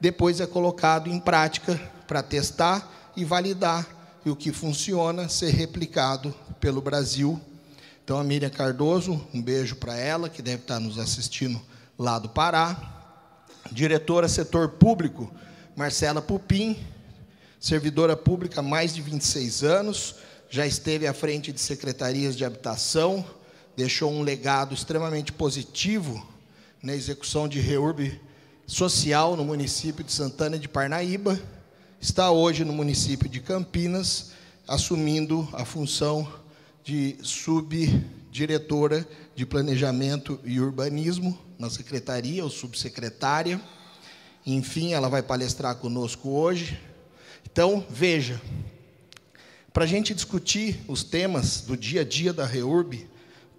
depois 0.00 0.40
é 0.40 0.46
colocado 0.46 1.08
em 1.08 1.18
prática 1.18 1.80
para 2.06 2.22
testar 2.22 3.12
e 3.16 3.24
validar 3.24 3.86
e 4.24 4.30
o 4.30 4.36
que 4.36 4.52
funciona 4.52 5.28
ser 5.28 5.50
replicado 5.50 6.34
pelo 6.60 6.80
Brasil. 6.80 7.40
Então, 8.04 8.18
a 8.18 8.24
Miriam 8.24 8.50
Cardoso, 8.50 9.26
um 9.32 9.40
beijo 9.40 9.76
para 9.76 9.96
ela, 9.96 10.28
que 10.28 10.42
deve 10.42 10.62
estar 10.62 10.78
nos 10.78 10.98
assistindo 10.98 11.60
lá 11.98 12.18
do 12.18 12.28
Pará. 12.28 12.93
Diretora 13.72 14.28
setor 14.28 14.70
público, 14.70 15.32
Marcela 15.76 16.22
Pupim, 16.22 16.76
servidora 17.58 18.16
pública 18.16 18.60
há 18.60 18.62
mais 18.62 18.94
de 18.94 19.02
26 19.02 19.64
anos, 19.64 20.16
já 20.50 20.66
esteve 20.66 21.06
à 21.06 21.12
frente 21.12 21.52
de 21.52 21.60
secretarias 21.60 22.36
de 22.36 22.44
habitação, 22.44 23.24
deixou 23.76 24.12
um 24.12 24.22
legado 24.22 24.74
extremamente 24.74 25.32
positivo 25.32 26.24
na 26.82 26.94
execução 26.94 27.48
de 27.48 27.58
REURB 27.60 28.20
social 28.66 29.36
no 29.36 29.44
município 29.44 30.04
de 30.04 30.12
Santana 30.12 30.58
de 30.58 30.68
Parnaíba 30.68 31.38
está 32.04 32.30
hoje 32.30 32.66
no 32.66 32.72
município 32.74 33.26
de 33.30 33.40
Campinas, 33.40 34.32
assumindo 34.68 35.48
a 35.54 35.64
função 35.64 36.30
de 36.84 37.16
subdiretora 38.34 39.06
de 39.36 39.46
Planejamento 39.46 40.40
e 40.42 40.58
Urbanismo 40.58 41.38
na 41.56 41.70
secretaria, 41.70 42.42
ou 42.42 42.50
subsecretária. 42.50 43.60
Enfim, 44.44 44.92
ela 44.92 45.08
vai 45.08 45.22
palestrar 45.22 45.76
conosco 45.76 46.30
hoje. 46.30 46.76
Então, 47.48 47.86
veja, 47.88 48.42
para 49.72 49.84
a 49.84 49.86
gente 49.86 50.12
discutir 50.12 50.80
os 50.88 51.04
temas 51.04 51.60
do 51.60 51.76
dia 51.76 52.00
a 52.00 52.04
dia 52.04 52.32
da 52.32 52.44
REURB, 52.44 53.08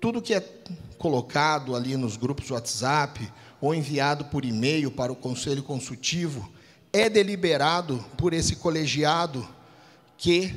tudo 0.01 0.21
que 0.21 0.33
é 0.33 0.41
colocado 0.97 1.73
ali 1.73 1.95
nos 1.95 2.17
grupos 2.17 2.51
WhatsApp 2.51 3.31
ou 3.61 3.73
enviado 3.73 4.25
por 4.25 4.43
e-mail 4.43 4.91
para 4.91 5.09
o 5.09 5.15
Conselho 5.15 5.63
Consultivo, 5.63 6.51
é 6.91 7.09
deliberado 7.09 8.03
por 8.17 8.33
esse 8.33 8.57
colegiado 8.57 9.47
que 10.17 10.53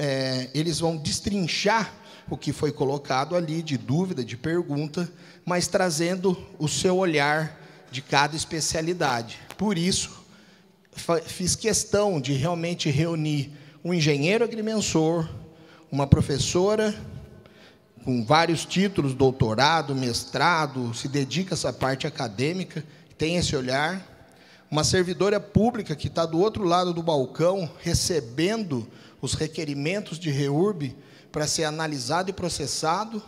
é, 0.00 0.50
eles 0.52 0.80
vão 0.80 0.96
destrinchar 0.96 1.97
o 2.30 2.36
que 2.36 2.52
foi 2.52 2.70
colocado 2.72 3.34
ali 3.34 3.62
de 3.62 3.78
dúvida, 3.78 4.24
de 4.24 4.36
pergunta, 4.36 5.10
mas 5.44 5.66
trazendo 5.66 6.36
o 6.58 6.68
seu 6.68 6.96
olhar 6.96 7.58
de 7.90 8.02
cada 8.02 8.36
especialidade. 8.36 9.38
Por 9.56 9.78
isso, 9.78 10.24
fiz 11.24 11.54
questão 11.54 12.20
de 12.20 12.32
realmente 12.32 12.90
reunir 12.90 13.52
um 13.82 13.94
engenheiro 13.94 14.44
agrimensor, 14.44 15.28
uma 15.90 16.06
professora 16.06 16.94
com 18.04 18.24
vários 18.24 18.64
títulos, 18.64 19.14
doutorado, 19.14 19.94
mestrado, 19.94 20.94
se 20.94 21.08
dedica 21.08 21.54
a 21.54 21.56
essa 21.56 21.72
parte 21.72 22.06
acadêmica, 22.06 22.84
tem 23.16 23.36
esse 23.36 23.54
olhar, 23.54 24.02
uma 24.70 24.84
servidora 24.84 25.40
pública 25.40 25.96
que 25.96 26.08
está 26.08 26.24
do 26.24 26.38
outro 26.38 26.64
lado 26.64 26.92
do 26.92 27.02
balcão, 27.02 27.70
recebendo 27.80 28.86
os 29.20 29.34
requerimentos 29.34 30.18
de 30.18 30.30
REURB 30.30 30.94
para 31.30 31.46
ser 31.46 31.64
analisado 31.64 32.30
e 32.30 32.32
processado, 32.32 33.22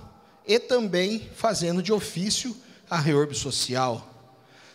e 0.46 0.58
também 0.58 1.28
fazendo 1.34 1.82
de 1.82 1.92
ofício 1.92 2.56
a 2.88 2.98
REURB 2.98 3.34
social. 3.34 4.06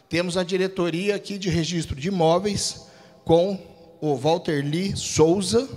Temos 0.07 0.37
a 0.37 0.43
diretoria 0.43 1.15
aqui 1.15 1.37
de 1.37 1.49
registro 1.49 1.95
de 1.95 2.07
imóveis 2.07 2.85
com 3.23 3.59
o 3.99 4.15
Walter 4.15 4.63
Lee 4.63 4.95
Souza, 4.95 5.67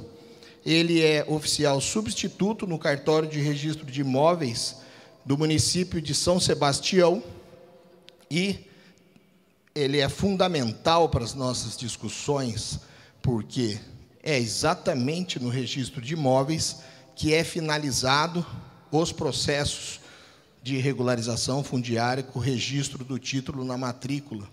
ele 0.65 1.03
é 1.03 1.25
oficial 1.27 1.81
substituto 1.81 2.67
no 2.67 2.79
cartório 2.79 3.29
de 3.29 3.41
registro 3.41 3.87
de 3.87 4.03
imóveis 4.03 4.77
do 5.25 5.39
município 5.39 6.01
de 6.01 6.15
São 6.15 6.39
Sebastião 6.39 7.23
e 8.31 8.67
ele 9.75 9.99
é 9.99 10.09
fundamental 10.09 11.09
para 11.09 11.25
as 11.25 11.35
nossas 11.35 11.77
discussões, 11.77 12.81
porque 13.23 13.79
é 14.23 14.37
exatamente 14.37 15.41
no 15.41 15.49
registro 15.49 16.03
de 16.03 16.15
imóveis 16.15 16.79
que 17.19 17.35
é 17.35 17.43
finalizado 17.43 18.47
os 18.93 19.11
processos 19.11 19.99
de 20.63 20.79
regularização 20.79 21.65
fundiária 21.65 22.23
com 22.23 22.39
o 22.39 22.43
registro 22.43 23.05
do 23.05 23.19
título 23.19 23.65
na 23.65 23.77
matrícula. 23.77 24.49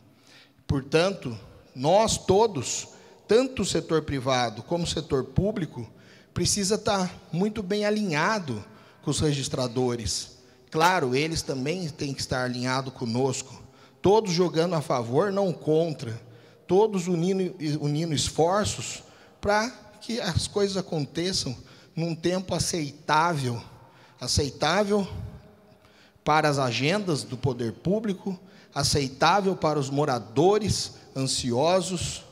Portanto, 0.65 1.37
nós 1.75 2.17
todos, 2.17 2.87
tanto 3.27 3.61
o 3.61 3.65
setor 3.65 4.01
privado 4.01 4.63
como 4.63 4.83
o 4.83 4.87
setor 4.87 5.25
público, 5.25 5.87
precisa 6.33 6.73
estar 6.73 7.13
muito 7.31 7.61
bem 7.61 7.85
alinhado 7.85 8.65
com 9.03 9.11
os 9.11 9.19
registradores. 9.19 10.39
Claro, 10.71 11.15
eles 11.15 11.43
também 11.43 11.87
têm 11.87 12.15
que 12.15 12.21
estar 12.21 12.45
alinhados 12.45 12.95
conosco, 12.95 13.61
todos 14.01 14.31
jogando 14.31 14.73
a 14.73 14.81
favor, 14.81 15.31
não 15.31 15.53
contra, 15.53 16.19
todos 16.65 17.07
unindo, 17.07 17.55
unindo 17.79 18.15
esforços 18.15 19.03
para 19.39 19.69
que 20.01 20.19
as 20.19 20.47
coisas 20.47 20.77
aconteçam 20.77 21.55
num 21.95 22.13
tempo 22.13 22.53
aceitável, 22.53 23.61
aceitável 24.19 25.07
para 26.23 26.49
as 26.49 26.59
agendas 26.59 27.23
do 27.23 27.37
poder 27.37 27.71
público, 27.73 28.37
aceitável 28.73 29.55
para 29.55 29.79
os 29.79 29.89
moradores 29.89 30.93
ansiosos, 31.15 32.23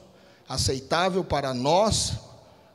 aceitável 0.50 1.24
para 1.24 1.54
nós, 1.54 2.20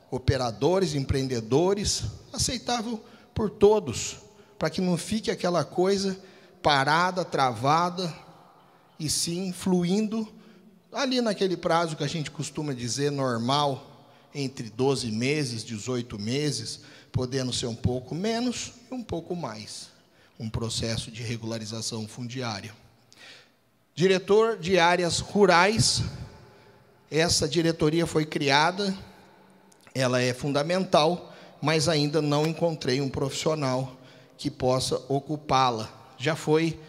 operadores, 0.09 0.95
empreendedores, 0.95 2.03
aceitável 2.33 2.99
por 3.35 3.49
todos, 3.49 4.17
para 4.57 4.69
que 4.69 4.81
não 4.81 4.97
fique 4.97 5.29
aquela 5.29 5.63
coisa 5.63 6.17
parada, 6.63 7.23
travada, 7.23 8.13
e 8.99 9.09
sim 9.09 9.53
fluindo 9.53 10.27
ali 10.91 11.21
naquele 11.21 11.55
prazo 11.55 11.95
que 11.95 12.03
a 12.03 12.07
gente 12.07 12.31
costuma 12.31 12.73
dizer 12.73 13.11
normal, 13.11 13.88
entre 14.33 14.69
12 14.69 15.11
meses, 15.11 15.63
18 15.63 16.19
meses, 16.19 16.81
podendo 17.11 17.51
ser 17.51 17.67
um 17.67 17.75
pouco 17.75 18.13
menos 18.13 18.73
e 18.91 18.93
um 18.93 19.03
pouco 19.03 19.35
mais. 19.35 19.89
Um 20.39 20.49
processo 20.49 21.11
de 21.11 21.21
regularização 21.21 22.07
fundiária. 22.07 22.73
Diretor 23.93 24.57
de 24.57 24.79
áreas 24.79 25.19
rurais, 25.19 26.01
essa 27.11 27.47
diretoria 27.47 28.07
foi 28.07 28.25
criada, 28.25 28.97
ela 29.93 30.21
é 30.21 30.33
fundamental, 30.33 31.35
mas 31.61 31.89
ainda 31.89 32.21
não 32.21 32.47
encontrei 32.47 33.01
um 33.01 33.09
profissional 33.09 33.97
que 34.37 34.49
possa 34.49 34.95
ocupá-la. 35.09 36.15
Já 36.17 36.35
foi 36.35 36.79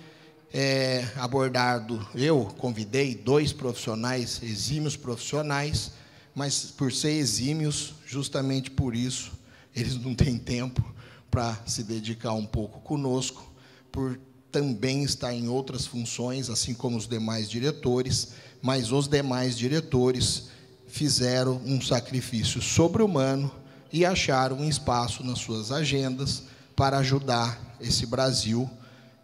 é, 0.53 1.09
abordado, 1.17 2.07
eu 2.15 2.45
convidei 2.59 3.15
dois 3.15 3.53
profissionais, 3.53 4.41
exímios 4.43 4.97
profissionais, 4.97 5.93
mas 6.35 6.65
por 6.65 6.93
ser 6.93 7.13
exímios, 7.13 7.95
justamente 8.07 8.71
por 8.71 8.95
isso, 8.95 9.33
eles 9.75 9.97
não 9.97 10.15
têm 10.15 10.39
tempo 10.39 10.83
para 11.31 11.57
se 11.67 11.83
dedicar 11.83 12.33
um 12.33 12.47
pouco 12.47 12.81
conosco, 12.81 13.51
por 13.93 14.19
também 14.51 15.05
estar 15.05 15.33
em 15.33 15.49
outras 15.49 15.87
funções, 15.87 16.51
assim 16.51 16.75
como 16.75 16.97
os 16.97 17.07
demais 17.07 17.49
diretores, 17.49 18.33
mas 18.61 18.91
os 18.91 19.07
demais 19.07 19.57
diretores 19.57 20.49
fizeram 20.89 21.61
um 21.65 21.81
sacrifício 21.81 22.61
sobre-humano 22.61 23.51
e 23.93 24.05
acharam 24.05 24.59
um 24.59 24.69
espaço 24.69 25.25
nas 25.25 25.39
suas 25.39 25.71
agendas 25.71 26.45
para 26.75 26.99
ajudar 26.99 27.77
esse 27.81 28.07
Brasil 28.07 28.69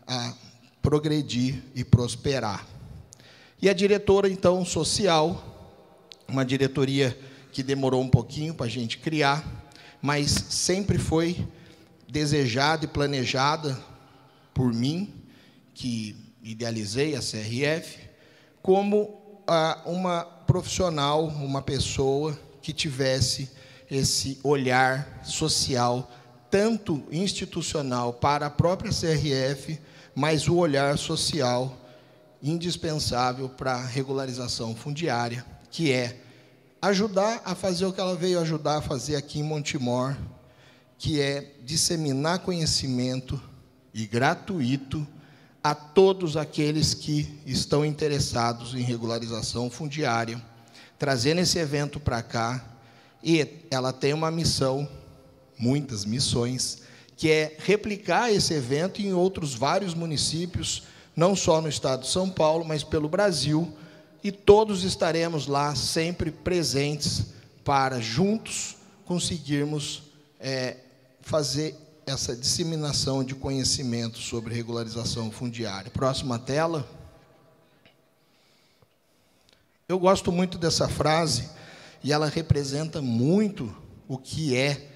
a 0.07 0.33
progredir 0.81 1.63
e 1.75 1.83
prosperar. 1.83 2.67
E 3.61 3.69
a 3.69 3.73
diretora, 3.73 4.29
então, 4.29 4.65
social, 4.65 5.56
uma 6.29 6.45
diretoria 6.45 7.17
que 7.53 7.63
demorou 7.63 8.03
um 8.03 8.09
pouquinho 8.09 8.55
para 8.55 8.67
a 8.67 8.69
gente 8.69 8.99
criar, 8.99 9.45
mas 10.03 10.31
sempre 10.31 10.99
foi 10.99 11.47
desejada 12.09 12.85
e 12.85 12.89
planejada 12.89 13.79
por 14.53 14.73
mim, 14.73 15.13
que 15.75 16.17
idealizei 16.43 17.15
a 17.15 17.21
CRF, 17.21 17.99
como 18.63 19.43
ah, 19.47 19.83
uma 19.87 20.25
profissional, 20.25 21.27
uma 21.27 21.63
pessoa 21.63 22.39
que 22.63 22.73
tivesse 22.73 23.51
esse 23.91 24.39
olhar 24.43 25.21
social, 25.25 26.11
tanto 26.51 27.05
institucional 27.11 28.13
para 28.13 28.47
a 28.47 28.51
própria 28.51 28.91
CRF, 28.91 29.79
mas 30.15 30.49
o 30.49 30.57
olhar 30.57 30.99
social 30.99 31.77
indispensável 32.43 33.49
para 33.49 33.73
a 33.73 33.87
regularização 33.87 34.75
fundiária 34.75 35.56
que 35.77 35.93
é 35.93 36.17
ajudar 36.81 37.43
a 37.45 37.55
fazer 37.55 37.85
o 37.85 37.93
que 37.93 38.01
ela 38.01 38.17
veio 38.17 38.41
ajudar 38.41 38.79
a 38.79 38.81
fazer 38.81 39.15
aqui 39.15 39.41
em 39.41 39.43
Montemor, 39.43 40.17
que 40.97 41.21
é 41.21 41.53
disseminar 41.63 42.39
conhecimento 42.39 43.39
e 43.93 44.07
gratuito 44.07 45.07
a 45.63 45.75
todos 45.75 46.35
aqueles 46.35 46.95
que 46.95 47.43
estão 47.45 47.85
interessados 47.85 48.75
em 48.75 48.81
regularização 48.81 49.69
fundiária, 49.69 50.43
trazendo 50.99 51.43
esse 51.43 51.59
evento 51.59 52.01
para 52.01 52.23
cá. 52.23 52.65
E 53.23 53.47
ela 53.71 53.93
tem 53.93 54.15
uma 54.15 54.31
missão, 54.31 54.89
muitas 55.59 56.07
missões, 56.07 56.79
que 57.19 57.31
é 57.31 57.55
replicar 57.59 58.33
esse 58.33 58.55
evento 58.55 59.03
em 59.03 59.13
outros 59.13 59.55
vários 59.55 59.93
municípios, 59.93 60.85
não 61.15 61.37
só 61.37 61.61
no 61.61 61.69
estado 61.69 62.01
de 62.01 62.09
São 62.09 62.31
Paulo, 62.31 62.65
mas 62.65 62.83
pelo 62.83 63.11
Brasil, 63.11 63.77
e 64.27 64.33
todos 64.33 64.83
estaremos 64.83 65.47
lá 65.47 65.73
sempre 65.77 66.33
presentes 66.33 67.27
para 67.65 68.01
juntos 68.01 68.75
conseguirmos 69.05 70.03
é, 70.41 70.79
fazer 71.21 71.77
essa 72.05 72.35
disseminação 72.35 73.23
de 73.23 73.37
conhecimento 73.37 74.19
sobre 74.19 74.53
regularização 74.53 75.31
fundiária. 75.31 75.93
Próxima 75.93 76.41
tela. 76.41 76.85
Eu 79.89 79.97
gosto 79.97 80.33
muito 80.33 80.59
dessa 80.59 80.89
frase 80.89 81.49
e 82.03 82.13
ela 82.13 82.27
representa 82.27 83.01
muito 83.01 83.73
o 84.09 84.19
que 84.19 84.57
é 84.57 84.91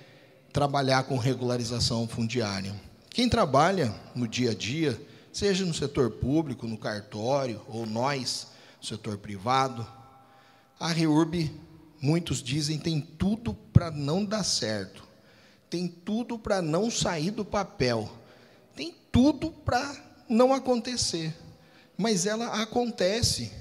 trabalhar 0.52 1.04
com 1.04 1.16
regularização 1.16 2.08
fundiária. 2.08 2.74
Quem 3.10 3.28
trabalha 3.28 3.94
no 4.12 4.26
dia 4.26 4.50
a 4.50 4.54
dia, 4.54 5.00
seja 5.32 5.64
no 5.64 5.72
setor 5.72 6.10
público, 6.10 6.66
no 6.66 6.76
cartório 6.76 7.60
ou 7.68 7.86
nós, 7.86 8.48
setor 8.80 9.18
privado. 9.18 9.86
A 10.78 10.88
REURB, 10.88 11.50
muitos 12.00 12.42
dizem, 12.42 12.78
tem 12.78 13.00
tudo 13.00 13.54
para 13.54 13.90
não 13.90 14.24
dar 14.24 14.44
certo. 14.44 15.06
Tem 15.68 15.86
tudo 15.86 16.38
para 16.38 16.62
não 16.62 16.90
sair 16.90 17.30
do 17.30 17.44
papel. 17.44 18.10
Tem 18.74 18.94
tudo 19.12 19.50
para 19.50 19.96
não 20.28 20.52
acontecer. 20.52 21.34
Mas 21.96 22.26
ela 22.26 22.62
acontece. 22.62 23.52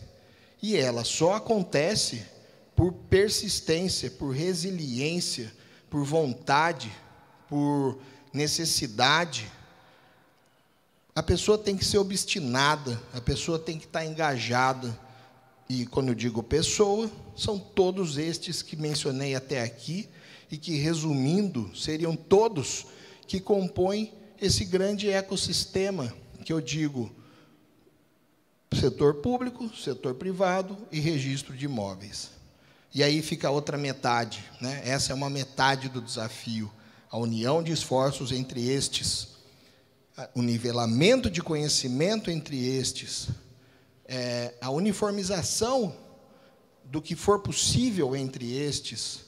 E 0.62 0.75
ela 0.75 1.03
só 1.03 1.36
acontece 1.36 2.25
por 2.75 2.93
persistência, 2.93 4.10
por 4.10 4.34
resiliência, 4.34 5.53
por 5.89 6.03
vontade, 6.03 6.91
por 7.47 7.99
necessidade. 8.34 9.51
A 11.13 11.21
pessoa 11.21 11.58
tem 11.58 11.75
que 11.75 11.84
ser 11.84 11.97
obstinada, 11.97 13.01
a 13.13 13.19
pessoa 13.19 13.60
tem 13.60 13.77
que 13.77 13.86
estar 13.86 14.05
engajada 14.05 14.97
e 15.69 15.86
quando 15.86 16.10
eu 16.10 16.15
digo 16.15 16.41
pessoa, 16.41 17.12
são 17.38 17.60
todos 17.60 18.17
estes 18.17 18.63
que 18.63 18.75
mencionei 18.75 19.36
até 19.36 19.62
aqui 19.62 20.10
e 20.49 20.58
que, 20.58 20.75
resumindo, 20.77 21.69
seriam 21.77 22.15
todos 22.15 22.88
que 23.27 23.39
compõem 23.39 24.12
esse 24.41 24.65
grande 24.65 25.12
ecossistema 25.12 26.12
que 26.43 26.51
eu 26.51 26.60
digo 26.60 27.12
setor 28.73 29.15
público, 29.15 29.69
setor 29.75 30.15
privado 30.15 30.75
e 30.91 30.99
registro 30.99 31.55
de 31.55 31.65
imóveis. 31.65 32.32
E 32.91 33.03
aí 33.03 33.21
fica 33.21 33.47
a 33.47 33.51
outra 33.51 33.77
metade, 33.77 34.43
né? 34.60 34.82
Essa 34.84 35.12
é 35.12 35.15
uma 35.15 35.29
metade 35.29 35.88
do 35.88 36.01
desafio, 36.01 36.71
a 37.12 37.17
união 37.19 37.62
de 37.62 37.71
esforços 37.71 38.32
entre 38.32 38.67
estes, 38.67 39.29
o 40.34 40.41
nivelamento 40.41 41.29
de 41.29 41.43
conhecimento 41.43 42.32
entre 42.32 42.58
estes, 42.58 43.29
é, 44.12 44.56
a 44.60 44.72
uniformização 44.72 45.95
do 46.84 47.00
que 47.00 47.15
for 47.15 47.39
possível 47.39 48.15
entre 48.15 48.58
estes, 48.58 49.26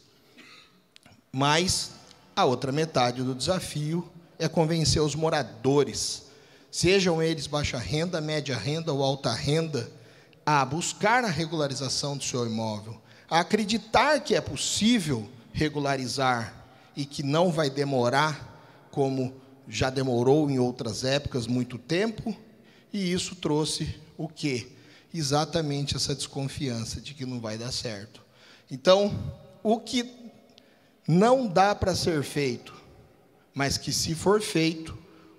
mas 1.32 1.92
a 2.36 2.46
outra 2.46 2.72
metade 2.72 3.22
do 3.22 3.36
desafio 3.36 4.10
é 4.40 4.48
convencer 4.48 5.00
os 5.00 5.14
moradores, 5.14 6.24
sejam 6.72 7.22
eles 7.22 7.46
baixa 7.46 7.78
renda, 7.78 8.20
média 8.20 8.58
renda 8.58 8.92
ou 8.92 9.04
alta 9.04 9.32
renda, 9.32 9.92
a 10.44 10.66
buscar 10.66 11.24
a 11.24 11.30
regularização 11.30 12.18
do 12.18 12.24
seu 12.24 12.44
imóvel, 12.48 13.00
a 13.30 13.42
acreditar 13.42 14.20
que 14.22 14.34
é 14.34 14.42
possível 14.42 15.30
regularizar 15.54 16.66
e 16.98 17.06
que 17.06 17.22
não 17.22 17.52
vai 17.52 17.70
demorar 17.70 18.88
como 18.90 19.32
já 19.68 19.92
demorou 19.92 20.50
em 20.50 20.58
outras 20.58 21.04
épocas 21.04 21.46
muito 21.46 21.78
tempo, 21.78 22.36
e 22.92 23.14
isso 23.14 23.36
trouxe 23.36 24.02
o 24.24 24.28
quê? 24.28 24.68
Exatamente 25.14 25.96
essa 25.96 26.14
desconfiança 26.14 27.02
de 27.02 27.14
que 27.14 27.26
não 27.26 27.40
vai 27.40 27.58
dar 27.58 27.72
certo. 27.72 28.24
Então, 28.70 29.34
o 29.64 29.80
que 29.80 30.10
não 31.08 31.48
dá 31.48 31.74
para 31.74 31.96
ser 31.96 32.24
feito, 32.24 32.74
mas 33.54 33.78
que 33.78 33.92
se 33.92 34.16
for 34.16 34.42
feito, 34.42 34.98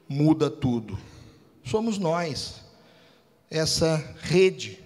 muda 0.08 0.50
tudo. 0.50 0.98
Somos 1.64 1.96
nós. 1.96 2.56
Essa 3.48 3.96
rede, 4.20 4.78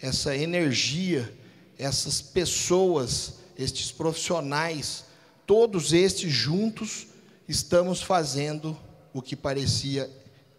essa 0.00 0.36
energia, 0.36 1.32
essas 1.78 2.22
pessoas, 2.22 3.34
estes 3.56 3.92
profissionais, 3.92 5.04
todos 5.46 5.92
estes 5.92 6.32
juntos, 6.32 7.06
estamos 7.48 8.00
fazendo 8.00 8.76
o 9.12 9.20
que 9.20 9.36
parecia 9.36 10.10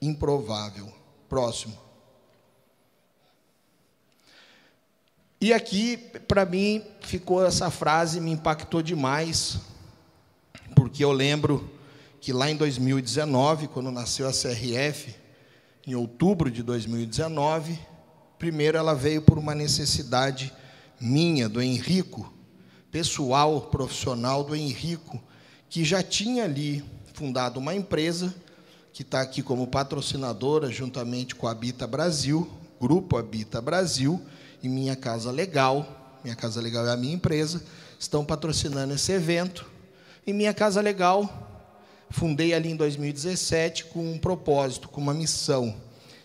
improvável. 0.01 0.93
Próximo. 1.27 1.82
E 5.43 5.51
aqui, 5.51 5.97
para 6.25 6.45
mim, 6.45 6.81
ficou 7.01 7.45
essa 7.45 7.69
frase, 7.69 8.21
me 8.21 8.31
impactou 8.31 8.81
demais, 8.81 9.57
porque 10.73 11.03
eu 11.03 11.11
lembro 11.11 11.69
que 12.21 12.31
lá 12.31 12.49
em 12.49 12.55
2019, 12.55 13.67
quando 13.67 13.91
nasceu 13.91 14.25
a 14.25 14.31
CRF, 14.31 15.13
em 15.85 15.95
outubro 15.95 16.49
de 16.49 16.63
2019, 16.63 17.77
primeiro 18.39 18.77
ela 18.77 18.95
veio 18.95 19.21
por 19.21 19.37
uma 19.37 19.53
necessidade 19.53 20.53
minha, 20.97 21.49
do 21.49 21.61
Henrico, 21.61 22.33
pessoal, 22.89 23.63
profissional 23.63 24.45
do 24.45 24.55
Henrico, 24.55 25.21
que 25.69 25.83
já 25.83 26.01
tinha 26.01 26.45
ali 26.45 26.85
fundado 27.13 27.59
uma 27.59 27.75
empresa, 27.75 28.33
que 28.93 29.01
está 29.01 29.19
aqui 29.19 29.43
como 29.43 29.67
patrocinadora, 29.67 30.71
juntamente 30.71 31.35
com 31.35 31.49
a 31.49 31.51
Habita 31.51 31.85
Brasil, 31.85 32.49
Grupo 32.79 33.17
Habita 33.17 33.59
Brasil, 33.61 34.25
e 34.63 34.69
Minha 34.69 34.95
Casa 34.95 35.29
Legal, 35.29 35.85
Minha 36.23 36.37
Casa 36.37 36.61
Legal 36.61 36.87
é 36.87 36.91
a 36.91 36.97
minha 36.97 37.13
empresa, 37.13 37.61
estão 37.99 38.23
patrocinando 38.23 38.93
esse 38.93 39.11
evento. 39.11 39.69
E 40.25 40.31
Minha 40.31 40.53
Casa 40.53 40.79
Legal, 40.79 41.67
fundei 42.09 42.53
ali 42.53 42.71
em 42.71 42.75
2017 42.77 43.85
com 43.85 44.13
um 44.13 44.17
propósito, 44.17 44.87
com 44.87 45.01
uma 45.01 45.13
missão 45.13 45.75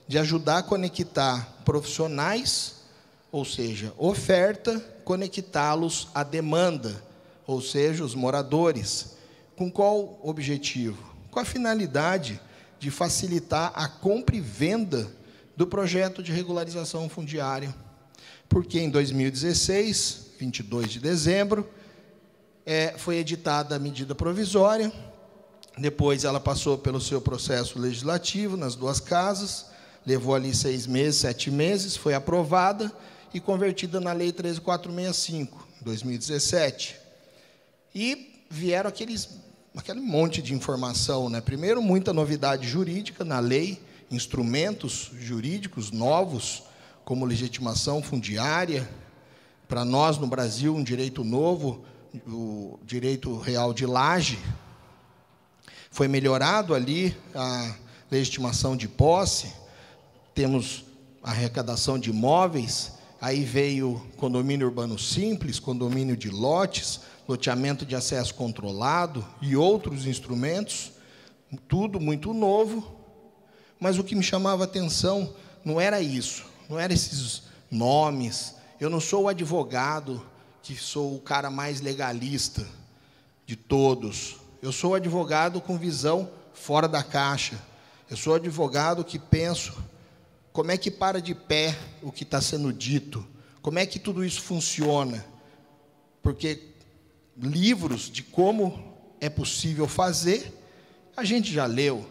de 0.06 0.18
ajudar 0.18 0.58
a 0.58 0.62
conectar 0.62 1.62
profissionais, 1.64 2.76
ou 3.32 3.44
seja, 3.44 3.92
oferta, 3.98 4.78
conectá-los 5.04 6.08
à 6.14 6.22
demanda, 6.22 7.02
ou 7.44 7.60
seja, 7.60 8.04
os 8.04 8.14
moradores. 8.14 9.16
Com 9.56 9.68
qual 9.70 10.20
objetivo? 10.22 11.02
Com 11.30 11.40
a 11.40 11.44
finalidade 11.44 12.40
de 12.78 12.90
facilitar 12.90 13.72
a 13.74 13.88
compra 13.88 14.36
e 14.36 14.40
venda 14.40 15.10
do 15.56 15.66
projeto 15.66 16.22
de 16.22 16.30
regularização 16.30 17.08
fundiária. 17.08 17.74
Porque 18.48 18.80
em 18.80 18.90
2016, 18.90 20.32
22 20.38 20.90
de 20.90 21.00
dezembro, 21.00 21.68
é, 22.64 22.94
foi 22.96 23.16
editada 23.16 23.76
a 23.76 23.78
medida 23.78 24.14
provisória, 24.14 24.92
depois 25.76 26.24
ela 26.24 26.40
passou 26.40 26.76
pelo 26.76 27.00
seu 27.00 27.20
processo 27.20 27.78
legislativo 27.78 28.56
nas 28.56 28.74
duas 28.74 29.00
casas, 29.00 29.66
levou 30.06 30.34
ali 30.34 30.54
seis 30.54 30.86
meses, 30.86 31.20
sete 31.20 31.50
meses, 31.50 31.96
foi 31.96 32.14
aprovada 32.14 32.92
e 33.32 33.40
convertida 33.40 34.00
na 34.00 34.12
Lei 34.12 34.32
13465, 34.32 35.68
2017. 35.82 36.96
E 37.94 38.42
vieram 38.50 38.88
aqueles 38.88 39.28
aquele 39.76 40.00
monte 40.00 40.42
de 40.42 40.54
informação, 40.54 41.28
né? 41.28 41.40
Primeiro, 41.40 41.80
muita 41.80 42.12
novidade 42.12 42.66
jurídica 42.66 43.24
na 43.24 43.38
lei, 43.38 43.80
instrumentos 44.10 45.10
jurídicos 45.14 45.92
novos, 45.92 46.64
como 47.08 47.24
legitimação 47.24 48.02
fundiária. 48.02 48.86
Para 49.66 49.82
nós, 49.82 50.18
no 50.18 50.26
Brasil, 50.26 50.76
um 50.76 50.84
direito 50.84 51.24
novo, 51.24 51.82
o 52.26 52.78
direito 52.84 53.38
real 53.38 53.72
de 53.72 53.86
laje. 53.86 54.38
Foi 55.90 56.06
melhorado 56.06 56.74
ali 56.74 57.16
a 57.34 57.74
legitimação 58.10 58.76
de 58.76 58.86
posse, 58.86 59.50
temos 60.34 60.84
arrecadação 61.22 61.98
de 61.98 62.10
imóveis, 62.10 62.92
aí 63.18 63.42
veio 63.42 64.06
condomínio 64.18 64.66
urbano 64.66 64.98
simples, 64.98 65.58
condomínio 65.58 66.14
de 66.14 66.28
lotes, 66.28 67.00
loteamento 67.26 67.86
de 67.86 67.96
acesso 67.96 68.34
controlado 68.34 69.24
e 69.40 69.56
outros 69.56 70.04
instrumentos, 70.04 70.92
tudo 71.66 71.98
muito 71.98 72.34
novo, 72.34 72.86
mas 73.80 73.98
o 73.98 74.04
que 74.04 74.14
me 74.14 74.22
chamava 74.22 74.64
a 74.64 74.66
atenção 74.66 75.34
não 75.64 75.80
era 75.80 76.02
isso, 76.02 76.47
não 76.68 76.78
eram 76.78 76.94
esses 76.94 77.44
nomes. 77.70 78.54
Eu 78.78 78.90
não 78.90 79.00
sou 79.00 79.24
o 79.24 79.28
advogado 79.28 80.24
que 80.62 80.76
sou 80.76 81.14
o 81.14 81.20
cara 81.20 81.50
mais 81.50 81.80
legalista 81.80 82.66
de 83.46 83.56
todos. 83.56 84.36
Eu 84.60 84.70
sou 84.70 84.94
advogado 84.94 85.60
com 85.60 85.78
visão 85.78 86.30
fora 86.52 86.86
da 86.86 87.02
caixa. 87.02 87.58
Eu 88.10 88.16
sou 88.16 88.34
advogado 88.34 89.04
que 89.04 89.18
penso 89.18 89.74
como 90.52 90.70
é 90.70 90.76
que 90.76 90.90
para 90.90 91.20
de 91.22 91.34
pé 91.34 91.76
o 92.02 92.10
que 92.10 92.24
está 92.24 92.40
sendo 92.40 92.72
dito, 92.72 93.26
como 93.62 93.78
é 93.78 93.86
que 93.86 93.98
tudo 93.98 94.24
isso 94.24 94.42
funciona. 94.42 95.24
Porque 96.22 96.62
livros 97.36 98.10
de 98.10 98.22
como 98.22 98.96
é 99.20 99.28
possível 99.28 99.86
fazer, 99.86 100.52
a 101.16 101.24
gente 101.24 101.52
já 101.52 101.64
leu. 101.66 102.06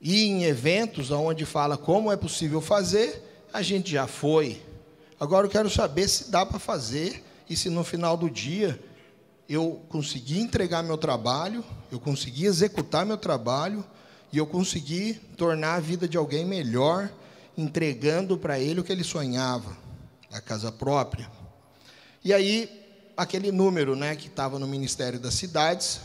E 0.00 0.24
em 0.24 0.44
eventos 0.44 1.10
onde 1.10 1.46
fala 1.46 1.76
como 1.76 2.12
é 2.12 2.16
possível 2.16 2.60
fazer, 2.60 3.22
a 3.54 3.62
gente 3.62 3.92
já 3.92 4.08
foi. 4.08 4.60
Agora 5.18 5.46
eu 5.46 5.50
quero 5.50 5.70
saber 5.70 6.08
se 6.08 6.28
dá 6.28 6.44
para 6.44 6.58
fazer 6.58 7.22
e 7.48 7.56
se 7.56 7.70
no 7.70 7.84
final 7.84 8.16
do 8.16 8.28
dia 8.28 8.82
eu 9.48 9.80
consegui 9.88 10.40
entregar 10.40 10.82
meu 10.82 10.98
trabalho, 10.98 11.64
eu 11.92 12.00
consegui 12.00 12.46
executar 12.46 13.06
meu 13.06 13.16
trabalho 13.16 13.84
e 14.32 14.38
eu 14.38 14.44
consegui 14.44 15.14
tornar 15.36 15.74
a 15.74 15.80
vida 15.80 16.08
de 16.08 16.16
alguém 16.16 16.44
melhor, 16.44 17.08
entregando 17.56 18.36
para 18.36 18.58
ele 18.58 18.80
o 18.80 18.84
que 18.84 18.90
ele 18.90 19.04
sonhava, 19.04 19.76
a 20.32 20.40
casa 20.40 20.72
própria. 20.72 21.30
E 22.24 22.34
aí 22.34 22.68
aquele 23.16 23.52
número 23.52 23.94
né, 23.94 24.16
que 24.16 24.26
estava 24.26 24.58
no 24.58 24.66
Ministério 24.66 25.20
das 25.20 25.34
Cidades, 25.34 26.00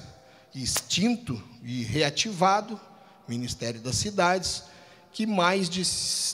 extinto 0.54 1.42
e 1.64 1.82
reativado, 1.82 2.80
Ministério 3.28 3.82
das 3.82 3.96
Cidades, 3.96 4.66
que 5.12 5.26
mais 5.26 5.70
de 5.70 5.84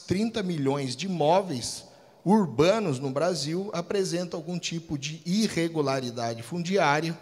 30 0.06 0.44
milhões 0.44 0.96
de 0.96 1.06
imóveis 1.06 1.86
urbanos 2.26 3.00
no 3.00 3.12
Brasil 3.12 3.70
apresentam 3.72 4.40
algum 4.40 4.58
tipo 4.58 4.98
de 4.98 5.22
irregularidade 5.26 6.42
fundiária, 6.42 7.18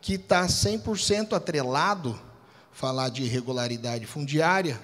que 0.00 0.14
está 0.14 0.46
100% 0.46 1.32
atrelado, 1.32 2.18
falar 2.72 3.08
de 3.08 3.24
irregularidade 3.24 4.06
fundiária, 4.06 4.80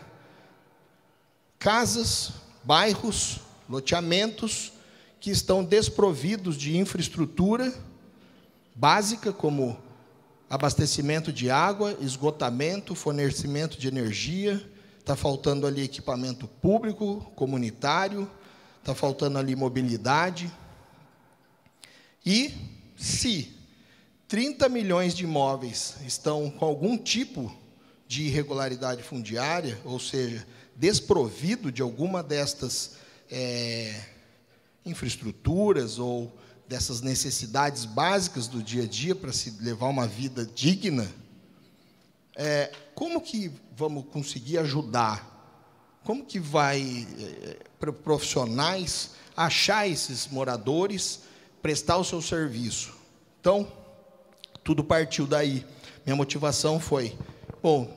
casas, 1.59 2.33
bairros, 2.65 3.41
loteamentos 3.69 4.73
que 5.21 5.31
estão 5.31 5.65
desprovidos 5.65 6.57
de 6.57 6.77
infraestrutura 6.77 7.73
básica, 8.75 9.33
como 9.33 9.79
abastecimento 10.51 11.33
de 11.33 11.49
água, 11.51 11.97
esgotamento, 12.01 12.95
fornecimento 12.95 13.79
de 13.79 13.89
energia, 13.89 14.63
está 15.05 15.15
faltando 15.15 15.67
ali 15.67 15.83
equipamento 15.83 16.49
público, 16.49 17.31
comunitário, 17.37 18.29
está 18.81 18.95
faltando 18.95 19.39
ali 19.39 19.55
mobilidade. 19.55 20.51
E 22.25 22.55
se 22.97 23.55
30 24.27 24.67
milhões 24.71 25.15
de 25.15 25.25
imóveis 25.25 25.97
estão 26.07 26.51
com 26.51 26.65
algum 26.65 26.97
tipo 26.97 27.55
de 28.09 28.23
irregularidade 28.23 29.03
fundiária, 29.03 29.79
ou 29.85 30.01
seja, 30.01 30.47
desprovido 30.75 31.71
de 31.71 31.83
alguma 31.83 32.23
destas 32.23 32.93
é, 33.31 34.07
infraestruturas 34.87 35.99
ou 35.99 36.35
dessas 36.67 37.03
necessidades 37.03 37.85
básicas 37.85 38.49
do 38.49 38.63
dia 38.63 38.85
a 38.85 38.87
dia 38.87 39.15
para 39.15 39.35
se 39.35 39.51
levar 39.61 39.89
uma 39.89 40.07
vida 40.07 40.47
digna, 40.47 41.07
é, 42.37 42.73
como 42.95 43.21
que 43.21 43.53
vamos 43.77 44.05
conseguir 44.07 44.59
ajudar? 44.59 45.33
Como 46.05 46.25
que 46.25 46.39
vai 46.39 47.07
é, 47.19 47.93
profissionais 47.93 49.13
achar 49.37 49.89
esses 49.89 50.29
moradores 50.29 51.21
prestar 51.65 51.97
o 51.97 52.05
seu 52.05 52.21
serviço. 52.21 52.93
Então, 53.41 53.67
tudo 54.63 54.85
partiu 54.85 55.27
daí. 55.27 55.65
Minha 56.05 56.15
motivação 56.15 56.79
foi, 56.79 57.17
bom, 57.63 57.89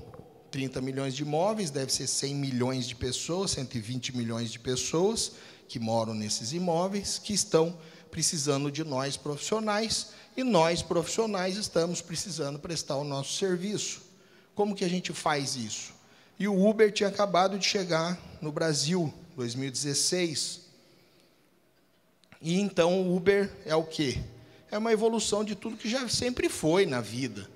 30 0.49 0.79
milhões 0.81 1.13
de 1.13 1.23
imóveis, 1.23 1.69
deve 1.69 1.91
ser 1.91 2.07
100 2.07 2.35
milhões 2.35 2.87
de 2.87 2.95
pessoas, 2.95 3.51
120 3.51 4.15
milhões 4.15 4.51
de 4.51 4.59
pessoas 4.59 5.33
que 5.67 5.79
moram 5.79 6.13
nesses 6.13 6.53
imóveis, 6.53 7.19
que 7.19 7.33
estão 7.33 7.77
precisando 8.09 8.71
de 8.71 8.85
nós 8.85 9.17
profissionais, 9.17 10.11
e 10.35 10.43
nós 10.43 10.81
profissionais 10.81 11.57
estamos 11.57 12.01
precisando 12.01 12.57
prestar 12.57 12.95
o 12.95 13.03
nosso 13.03 13.33
serviço. 13.33 14.06
Como 14.57 14.73
que 14.73 14.83
a 14.83 14.89
gente 14.89 15.13
faz 15.13 15.55
isso? 15.55 15.93
E 16.39 16.47
o 16.47 16.67
Uber 16.67 16.91
tinha 16.91 17.09
acabado 17.09 17.59
de 17.59 17.65
chegar 17.67 18.17
no 18.41 18.51
Brasil, 18.51 19.13
2016. 19.35 20.61
E 22.41 22.59
então 22.59 23.03
o 23.03 23.15
Uber 23.15 23.55
é 23.67 23.75
o 23.75 23.83
quê? 23.83 24.19
É 24.71 24.77
uma 24.79 24.91
evolução 24.91 25.43
de 25.43 25.53
tudo 25.53 25.77
que 25.77 25.87
já 25.87 26.09
sempre 26.09 26.49
foi 26.49 26.87
na 26.87 27.01
vida. 27.01 27.47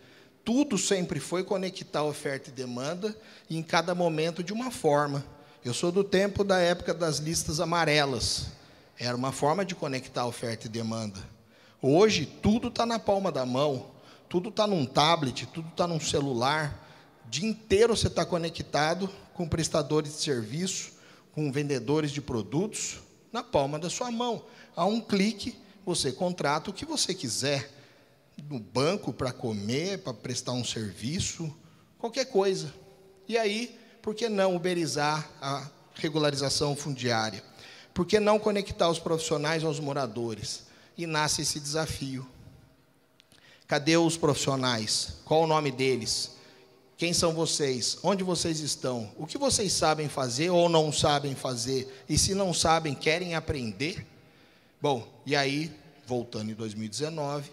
Tudo 0.46 0.78
sempre 0.78 1.20
foi 1.20 1.44
conectar 1.44 2.04
oferta 2.04 2.52
e 2.52 2.54
demanda, 2.54 3.18
e 3.50 3.58
em 3.58 3.64
cada 3.64 3.96
momento 3.96 4.44
de 4.44 4.54
uma 4.54 4.70
forma. 4.70 5.26
Eu 5.66 5.74
sou 5.74 5.92
do 5.92 6.04
tempo 6.04 6.44
da 6.44 6.60
época 6.60 6.94
das 6.94 7.18
listas 7.18 7.60
amarelas. 7.60 8.50
Era 9.00 9.18
uma 9.18 9.32
forma 9.32 9.66
de 9.66 9.74
conectar 9.74 10.28
oferta 10.28 10.68
e 10.68 10.70
demanda. 10.70 11.20
Hoje, 11.82 12.28
tudo 12.28 12.68
está 12.68 12.86
na 12.86 13.00
palma 13.00 13.32
da 13.32 13.44
mão, 13.44 13.88
tudo 14.30 14.50
está 14.50 14.68
num 14.68 14.86
tablet, 14.86 15.48
tudo 15.48 15.70
está 15.70 15.88
num 15.88 16.00
celular. 16.00 16.91
Dia 17.32 17.48
inteiro 17.48 17.96
você 17.96 18.08
está 18.08 18.26
conectado 18.26 19.10
com 19.34 19.48
prestadores 19.48 20.18
de 20.18 20.22
serviço, 20.22 20.92
com 21.32 21.50
vendedores 21.50 22.12
de 22.12 22.20
produtos, 22.20 23.00
na 23.32 23.42
palma 23.42 23.80
da 23.80 23.90
sua 23.90 24.12
mão. 24.12 24.44
A 24.76 24.84
um 24.84 25.00
clique, 25.00 25.58
você 25.86 26.12
contrata 26.12 26.70
o 26.70 26.74
que 26.74 26.84
você 26.84 27.14
quiser. 27.14 27.72
No 28.50 28.60
banco, 28.60 29.14
para 29.14 29.32
comer, 29.32 30.00
para 30.00 30.14
prestar 30.14 30.52
um 30.52 30.66
serviço, 30.66 31.50
qualquer 31.98 32.26
coisa. 32.26 32.74
E 33.30 33.38
aí, 33.38 33.80
por 34.02 34.14
que 34.14 34.28
não 34.28 34.54
uberizar 34.54 35.30
a 35.42 35.70
regularização 35.96 36.76
fundiária? 36.76 37.42
Por 37.94 38.06
que 38.06 38.20
não 38.20 38.40
conectar 38.40 38.90
os 38.90 39.00
profissionais 39.00 39.64
aos 39.64 39.80
moradores? 39.80 40.64
E 40.98 41.08
nasce 41.08 41.44
esse 41.44 41.62
desafio. 41.62 42.28
Cadê 43.68 43.96
os 43.96 44.18
profissionais? 44.18 45.14
Qual 45.24 45.44
o 45.44 45.48
nome 45.48 45.72
deles? 45.72 46.41
Quem 47.02 47.14
são 47.14 47.34
vocês? 47.34 47.98
Onde 48.04 48.24
vocês 48.24 48.60
estão? 48.60 49.12
O 49.18 49.26
que 49.26 49.36
vocês 49.36 49.74
sabem 49.74 50.08
fazer 50.08 50.52
ou 50.52 50.70
não 50.70 50.92
sabem 50.94 51.34
fazer? 51.34 51.92
E 52.08 52.16
se 52.16 52.36
não 52.36 52.54
sabem, 52.54 52.94
querem 52.94 53.34
aprender? 53.34 54.06
Bom, 54.80 55.12
e 55.26 55.36
aí, 55.36 55.76
voltando 56.06 56.52
em 56.52 56.54
2019, 56.54 57.50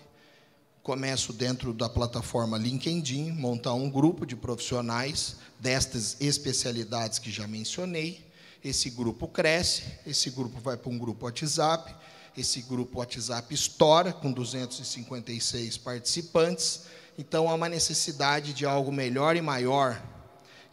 começo 0.83 1.33
dentro 1.33 1.73
da 1.73 1.89
plataforma 1.89 2.59
LinkedIn, 2.59 3.33
montar 3.33 3.73
um 3.73 3.89
grupo 3.89 4.27
de 4.27 4.37
profissionais 4.37 5.37
destas 5.59 6.19
especialidades 6.21 7.19
que 7.19 7.31
já 7.31 7.47
mencionei. 7.47 8.23
Esse 8.63 8.91
grupo 8.91 9.27
cresce, 9.27 9.83
esse 10.07 10.29
grupo 10.29 10.61
vai 10.61 10.77
para 10.77 10.91
um 10.91 10.99
grupo 10.99 11.25
WhatsApp, 11.25 11.97
esse 12.37 12.61
grupo 12.61 12.99
WhatsApp 12.99 13.55
estoura 13.55 14.13
com 14.13 14.31
256 14.31 15.79
participantes. 15.79 16.83
Então 17.19 17.51
há 17.51 17.55
uma 17.55 17.69
necessidade 17.69 18.53
de 18.53 18.65
algo 18.65 18.93
melhor 18.93 19.37
e 19.37 19.43
maior. 19.43 20.01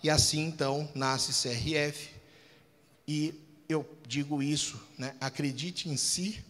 E 0.03 0.12
assim 0.12 0.45
então 0.45 0.88
nasce 0.93 1.34
CRF. 1.34 2.10
E 3.08 3.34
eu 3.67 3.84
digo 4.08 4.43
isso, 4.43 4.79
né? 4.95 5.15
acredite 5.19 5.89
em 5.89 5.97
si 5.97 6.45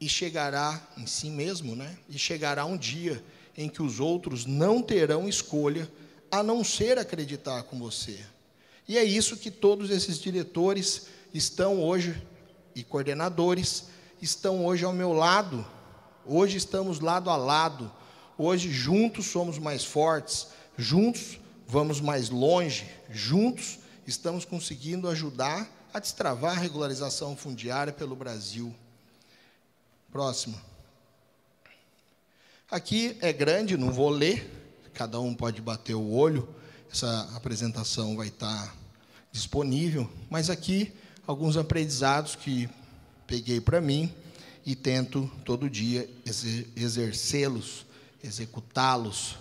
e 0.00 0.08
chegará 0.08 0.80
em 0.96 1.06
si 1.06 1.28
mesmo, 1.28 1.76
né? 1.76 1.98
E 2.08 2.18
chegará 2.18 2.64
um 2.64 2.76
dia 2.76 3.22
em 3.54 3.68
que 3.68 3.82
os 3.82 4.00
outros 4.00 4.46
não 4.46 4.80
terão 4.80 5.28
escolha 5.28 5.90
a 6.30 6.42
não 6.42 6.64
ser 6.64 6.98
acreditar 6.98 7.64
com 7.64 7.78
você. 7.78 8.24
E 8.86 8.96
é 8.96 9.04
isso 9.04 9.36
que 9.36 9.50
todos 9.50 9.90
esses 9.90 10.18
diretores 10.18 11.06
estão 11.34 11.82
hoje 11.82 12.22
e 12.74 12.82
coordenadores 12.82 13.88
estão 14.22 14.64
hoje 14.64 14.84
ao 14.84 14.92
meu 14.92 15.12
lado. 15.12 15.66
Hoje 16.24 16.56
estamos 16.56 17.00
lado 17.00 17.28
a 17.28 17.36
lado. 17.36 17.92
Hoje 18.40 18.70
juntos 18.70 19.26
somos 19.26 19.58
mais 19.58 19.84
fortes, 19.84 20.46
juntos 20.76 21.40
vamos 21.66 22.00
mais 22.00 22.30
longe, 22.30 22.88
juntos 23.10 23.80
estamos 24.06 24.44
conseguindo 24.44 25.08
ajudar 25.08 25.68
a 25.92 25.98
destravar 25.98 26.56
a 26.56 26.60
regularização 26.60 27.36
fundiária 27.36 27.92
pelo 27.92 28.14
Brasil. 28.14 28.72
Próximo. 30.12 30.58
Aqui 32.70 33.16
é 33.20 33.32
grande, 33.32 33.76
não 33.76 33.90
vou 33.92 34.08
ler, 34.08 34.48
cada 34.94 35.18
um 35.18 35.34
pode 35.34 35.60
bater 35.60 35.94
o 35.94 36.10
olho, 36.12 36.48
essa 36.92 37.28
apresentação 37.34 38.16
vai 38.16 38.28
estar 38.28 38.72
disponível, 39.32 40.08
mas 40.30 40.48
aqui 40.48 40.92
alguns 41.26 41.56
aprendizados 41.56 42.36
que 42.36 42.70
peguei 43.26 43.60
para 43.60 43.80
mim 43.80 44.14
e 44.64 44.76
tento 44.76 45.28
todo 45.44 45.68
dia 45.68 46.08
exercê-los, 46.76 47.87
executá-los. 48.22 49.36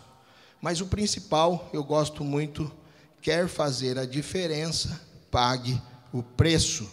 Mas 0.61 0.81
o 0.81 0.87
principal, 0.87 1.69
eu 1.73 1.83
gosto 1.83 2.23
muito, 2.23 2.71
quer 3.21 3.47
fazer 3.47 3.97
a 3.97 4.05
diferença, 4.05 5.01
pague 5.29 5.79
o 6.11 6.23
preço. 6.23 6.89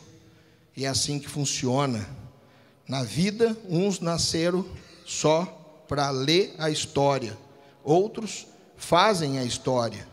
E 0.76 0.84
é 0.84 0.88
assim 0.88 1.18
que 1.18 1.28
funciona. 1.28 2.08
Na 2.86 3.02
vida, 3.02 3.56
uns 3.68 4.00
nasceram 4.00 4.66
só 5.06 5.44
para 5.88 6.10
ler 6.10 6.54
a 6.58 6.70
história, 6.70 7.36
outros 7.82 8.46
fazem 8.76 9.38
a 9.38 9.44
história. 9.44 10.06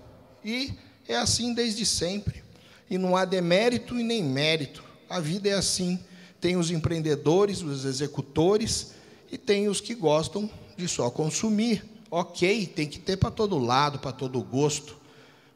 E 0.44 0.74
é 1.08 1.16
assim 1.16 1.54
desde 1.54 1.86
sempre. 1.86 2.44
E 2.90 2.98
não 2.98 3.16
há 3.16 3.26
demérito 3.26 3.98
e 3.98 4.04
nem 4.04 4.24
mérito. 4.24 4.84
A 5.10 5.20
vida 5.20 5.50
é 5.50 5.54
assim. 5.54 6.00
Tem 6.40 6.56
os 6.56 6.72
empreendedores, 6.72 7.62
os 7.62 7.86
executores, 7.86 8.94
e 9.32 9.38
tem 9.38 9.68
os 9.68 9.80
que 9.80 9.94
gostam 9.94 10.50
de 10.82 10.88
só 10.88 11.10
consumir. 11.10 11.84
Ok, 12.10 12.67
tem 12.67 12.88
que 12.88 13.00
ter 13.00 13.17
para 13.17 13.32
todo 13.32 13.58
lado, 13.58 14.00
para 14.00 14.12
todo 14.12 14.41
gosto. 14.41 14.98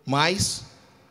Mas, 0.05 0.63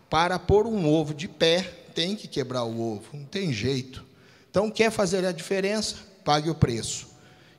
para 0.09 0.39
pôr 0.39 0.67
um 0.67 0.89
ovo 0.89 1.13
de 1.13 1.29
pé, 1.29 1.63
tem 1.95 2.17
que 2.17 2.27
quebrar 2.27 2.65
o 2.65 2.81
ovo, 2.81 3.05
não 3.13 3.25
tem 3.25 3.53
jeito. 3.53 4.05
Então, 4.51 4.71
quer 4.71 4.91
fazer 4.91 5.25
a 5.27 5.33
diferença? 5.33 5.97
Pague 6.25 6.49
o 6.49 6.55
preço. 6.55 7.09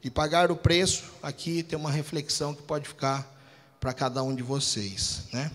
E 0.04 0.10
pagar 0.10 0.52
o 0.52 0.56
preço, 0.56 1.04
aqui 1.22 1.62
tem 1.62 1.78
uma 1.78 1.92
reflexão 1.92 2.54
que 2.54 2.62
pode 2.62 2.88
ficar 2.88 3.32
para 3.80 3.94
cada 3.94 4.24
um 4.24 4.34
de 4.34 4.44
vocês. 4.44 5.24
Né? 5.34 5.52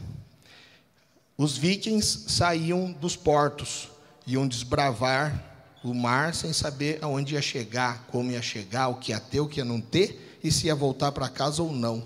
Os 1.36 1.56
vikings 1.56 2.24
saíam 2.28 2.92
dos 2.92 3.16
portos, 3.16 3.88
iam 4.26 4.46
desbravar 4.46 5.50
o 5.82 5.94
mar 5.94 6.34
sem 6.34 6.52
saber 6.52 6.98
aonde 7.00 7.34
ia 7.34 7.42
chegar, 7.42 8.06
como 8.10 8.30
ia 8.30 8.42
chegar, 8.42 8.88
o 8.88 8.96
que 8.96 9.12
ia 9.12 9.20
ter, 9.20 9.40
o 9.40 9.48
que 9.48 9.60
ia 9.60 9.64
não 9.64 9.80
ter, 9.80 10.29
e 10.42 10.50
se 10.50 10.66
ia 10.66 10.74
voltar 10.74 11.12
para 11.12 11.29
casa 11.29 11.62
ou 11.62 11.72
não. 11.72 12.05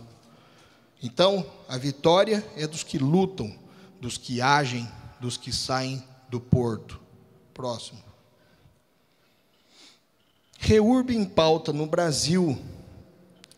Então, 1.03 1.47
a 1.69 1.77
vitória 1.77 2.45
é 2.57 2.67
dos 2.67 2.83
que 2.83 2.99
lutam, 2.99 3.55
dos 4.01 4.17
que 4.17 4.41
agem, 4.41 4.89
dos 5.21 5.37
que 5.37 5.53
saem 5.53 6.03
do 6.29 6.41
porto. 6.41 7.01
Próximo. 7.53 8.03
Reurb 10.59 11.15
em 11.15 11.25
pauta 11.25 11.73
no 11.73 11.87
Brasil 11.87 12.59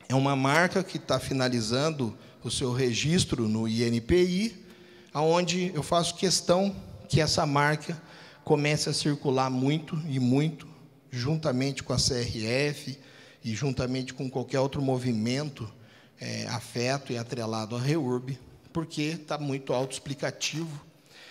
é 0.08 0.14
uma 0.14 0.36
marca 0.36 0.82
que 0.82 0.96
está 0.96 1.18
finalizando 1.18 2.16
o 2.42 2.50
seu 2.50 2.72
registro 2.72 3.48
no 3.48 3.66
INPI, 3.66 4.64
aonde 5.12 5.72
eu 5.74 5.82
faço 5.82 6.16
questão 6.16 6.74
que 7.08 7.20
essa 7.20 7.46
marca 7.46 8.00
comece 8.44 8.88
a 8.88 8.92
circular 8.92 9.50
muito 9.50 10.00
e 10.08 10.20
muito, 10.20 10.68
juntamente 11.10 11.82
com 11.82 11.92
a 11.92 11.96
CRF 11.96 12.98
e 13.46 13.54
juntamente 13.54 14.12
com 14.12 14.28
qualquer 14.28 14.58
outro 14.58 14.82
movimento 14.82 15.72
é, 16.20 16.48
afeto 16.48 17.12
e 17.12 17.16
atrelado 17.16 17.76
à 17.76 17.80
Reurb, 17.80 18.36
porque 18.72 19.02
está 19.02 19.38
muito 19.38 19.72
autoexplicativo. 19.72 20.84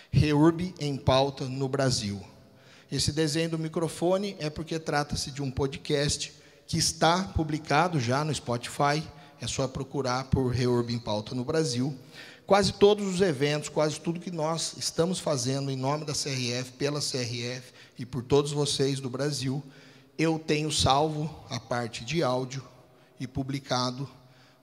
Reurb 0.09 0.73
em 0.79 0.95
pauta 0.95 1.43
no 1.43 1.67
Brasil. 1.67 2.23
Esse 2.89 3.11
desenho 3.11 3.49
do 3.49 3.59
microfone 3.59 4.33
é 4.39 4.49
porque 4.49 4.79
trata-se 4.79 5.29
de 5.29 5.43
um 5.43 5.51
podcast 5.51 6.33
que 6.65 6.77
está 6.77 7.21
publicado 7.21 7.99
já 7.99 8.23
no 8.23 8.33
Spotify. 8.33 9.03
É 9.41 9.45
só 9.45 9.67
procurar 9.67 10.23
por 10.29 10.47
Reurb 10.47 10.93
em 10.93 10.99
Pauta 10.99 11.35
no 11.35 11.43
Brasil. 11.43 11.93
Quase 12.47 12.71
todos 12.71 13.05
os 13.13 13.19
eventos, 13.19 13.67
quase 13.67 13.99
tudo 13.99 14.21
que 14.21 14.31
nós 14.31 14.75
estamos 14.77 15.19
fazendo 15.19 15.69
em 15.69 15.75
nome 15.75 16.05
da 16.05 16.13
CRF, 16.13 16.71
pela 16.77 17.01
CRF 17.01 17.73
e 17.99 18.05
por 18.05 18.23
todos 18.23 18.53
vocês 18.53 19.01
do 19.01 19.09
Brasil, 19.09 19.61
eu 20.17 20.39
tenho 20.39 20.71
salvo 20.71 21.29
a 21.49 21.59
parte 21.59 22.05
de 22.05 22.23
áudio 22.23 22.63
e 23.19 23.27
publicado, 23.27 24.09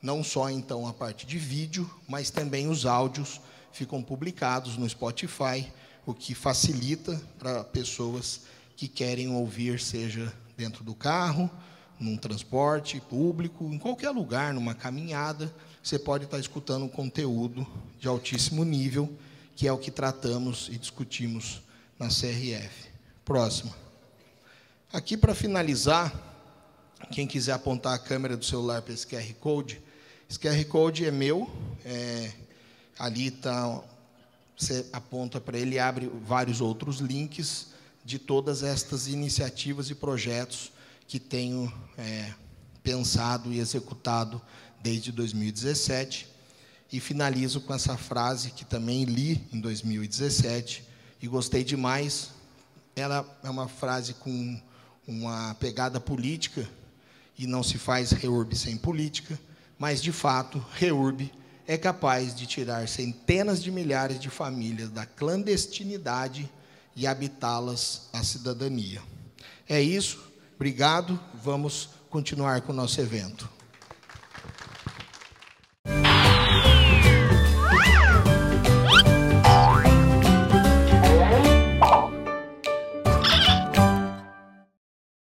não 0.00 0.24
só 0.24 0.50
então 0.50 0.86
a 0.86 0.92
parte 0.92 1.26
de 1.26 1.38
vídeo, 1.38 1.88
mas 2.08 2.30
também 2.30 2.68
os 2.68 2.86
áudios 2.86 3.40
ficam 3.72 4.02
publicados 4.02 4.76
no 4.76 4.88
Spotify 4.88 5.70
o 6.04 6.12
que 6.12 6.34
facilita 6.34 7.20
para 7.38 7.62
pessoas 7.62 8.42
que 8.76 8.88
querem 8.88 9.30
ouvir, 9.30 9.78
seja 9.78 10.32
dentro 10.56 10.82
do 10.82 10.94
carro, 10.94 11.50
num 11.98 12.16
transporte 12.16 13.00
público, 13.00 13.64
em 13.72 13.78
qualquer 13.78 14.10
lugar, 14.10 14.52
numa 14.52 14.74
caminhada, 14.74 15.54
você 15.82 15.98
pode 15.98 16.24
estar 16.24 16.38
escutando 16.38 16.84
um 16.84 16.88
conteúdo 16.88 17.66
de 17.98 18.08
altíssimo 18.08 18.64
nível, 18.64 19.12
que 19.54 19.68
é 19.68 19.72
o 19.72 19.78
que 19.78 19.90
tratamos 19.90 20.68
e 20.72 20.78
discutimos 20.78 21.62
na 21.98 22.08
CRF. 22.08 22.90
Próxima. 23.24 23.81
Aqui, 24.92 25.16
para 25.16 25.34
finalizar, 25.34 26.12
quem 27.10 27.26
quiser 27.26 27.52
apontar 27.52 27.94
a 27.94 27.98
câmera 27.98 28.36
do 28.36 28.44
celular 28.44 28.82
para 28.82 28.92
esse 28.92 29.06
QR 29.06 29.32
Code, 29.40 29.80
esse 30.28 30.38
QR 30.38 30.62
Code 30.66 31.06
é 31.06 31.10
meu, 31.10 31.50
é, 31.82 32.30
ali 32.98 33.28
está, 33.28 33.80
você 34.54 34.86
aponta 34.92 35.40
para 35.40 35.56
ele 35.56 35.78
abre 35.78 36.12
vários 36.26 36.60
outros 36.60 36.98
links 36.98 37.68
de 38.04 38.18
todas 38.18 38.62
estas 38.62 39.06
iniciativas 39.06 39.88
e 39.88 39.94
projetos 39.94 40.70
que 41.08 41.18
tenho 41.18 41.72
é, 41.96 42.30
pensado 42.82 43.50
e 43.50 43.60
executado 43.60 44.42
desde 44.82 45.10
2017. 45.10 46.28
E 46.92 47.00
finalizo 47.00 47.62
com 47.62 47.72
essa 47.72 47.96
frase 47.96 48.50
que 48.50 48.66
também 48.66 49.04
li 49.04 49.40
em 49.50 49.58
2017 49.58 50.84
e 51.22 51.26
gostei 51.26 51.64
demais. 51.64 52.32
Ela 52.94 53.26
é 53.42 53.48
uma 53.48 53.68
frase 53.68 54.12
com 54.12 54.60
uma 55.20 55.54
pegada 55.54 56.00
política 56.00 56.68
e 57.38 57.46
não 57.46 57.62
se 57.62 57.78
faz 57.78 58.10
reurb 58.12 58.54
sem 58.56 58.76
política, 58.76 59.38
mas 59.78 60.02
de 60.02 60.12
fato, 60.12 60.64
reurb 60.74 61.30
é 61.66 61.76
capaz 61.76 62.34
de 62.34 62.46
tirar 62.46 62.88
centenas 62.88 63.62
de 63.62 63.70
milhares 63.70 64.18
de 64.18 64.28
famílias 64.28 64.90
da 64.90 65.06
clandestinidade 65.06 66.50
e 66.94 67.06
habitá-las 67.06 68.08
à 68.12 68.22
cidadania. 68.22 69.00
É 69.68 69.80
isso, 69.80 70.22
obrigado, 70.56 71.18
vamos 71.42 71.90
continuar 72.10 72.62
com 72.62 72.72
o 72.72 72.76
nosso 72.76 73.00
evento. 73.00 73.48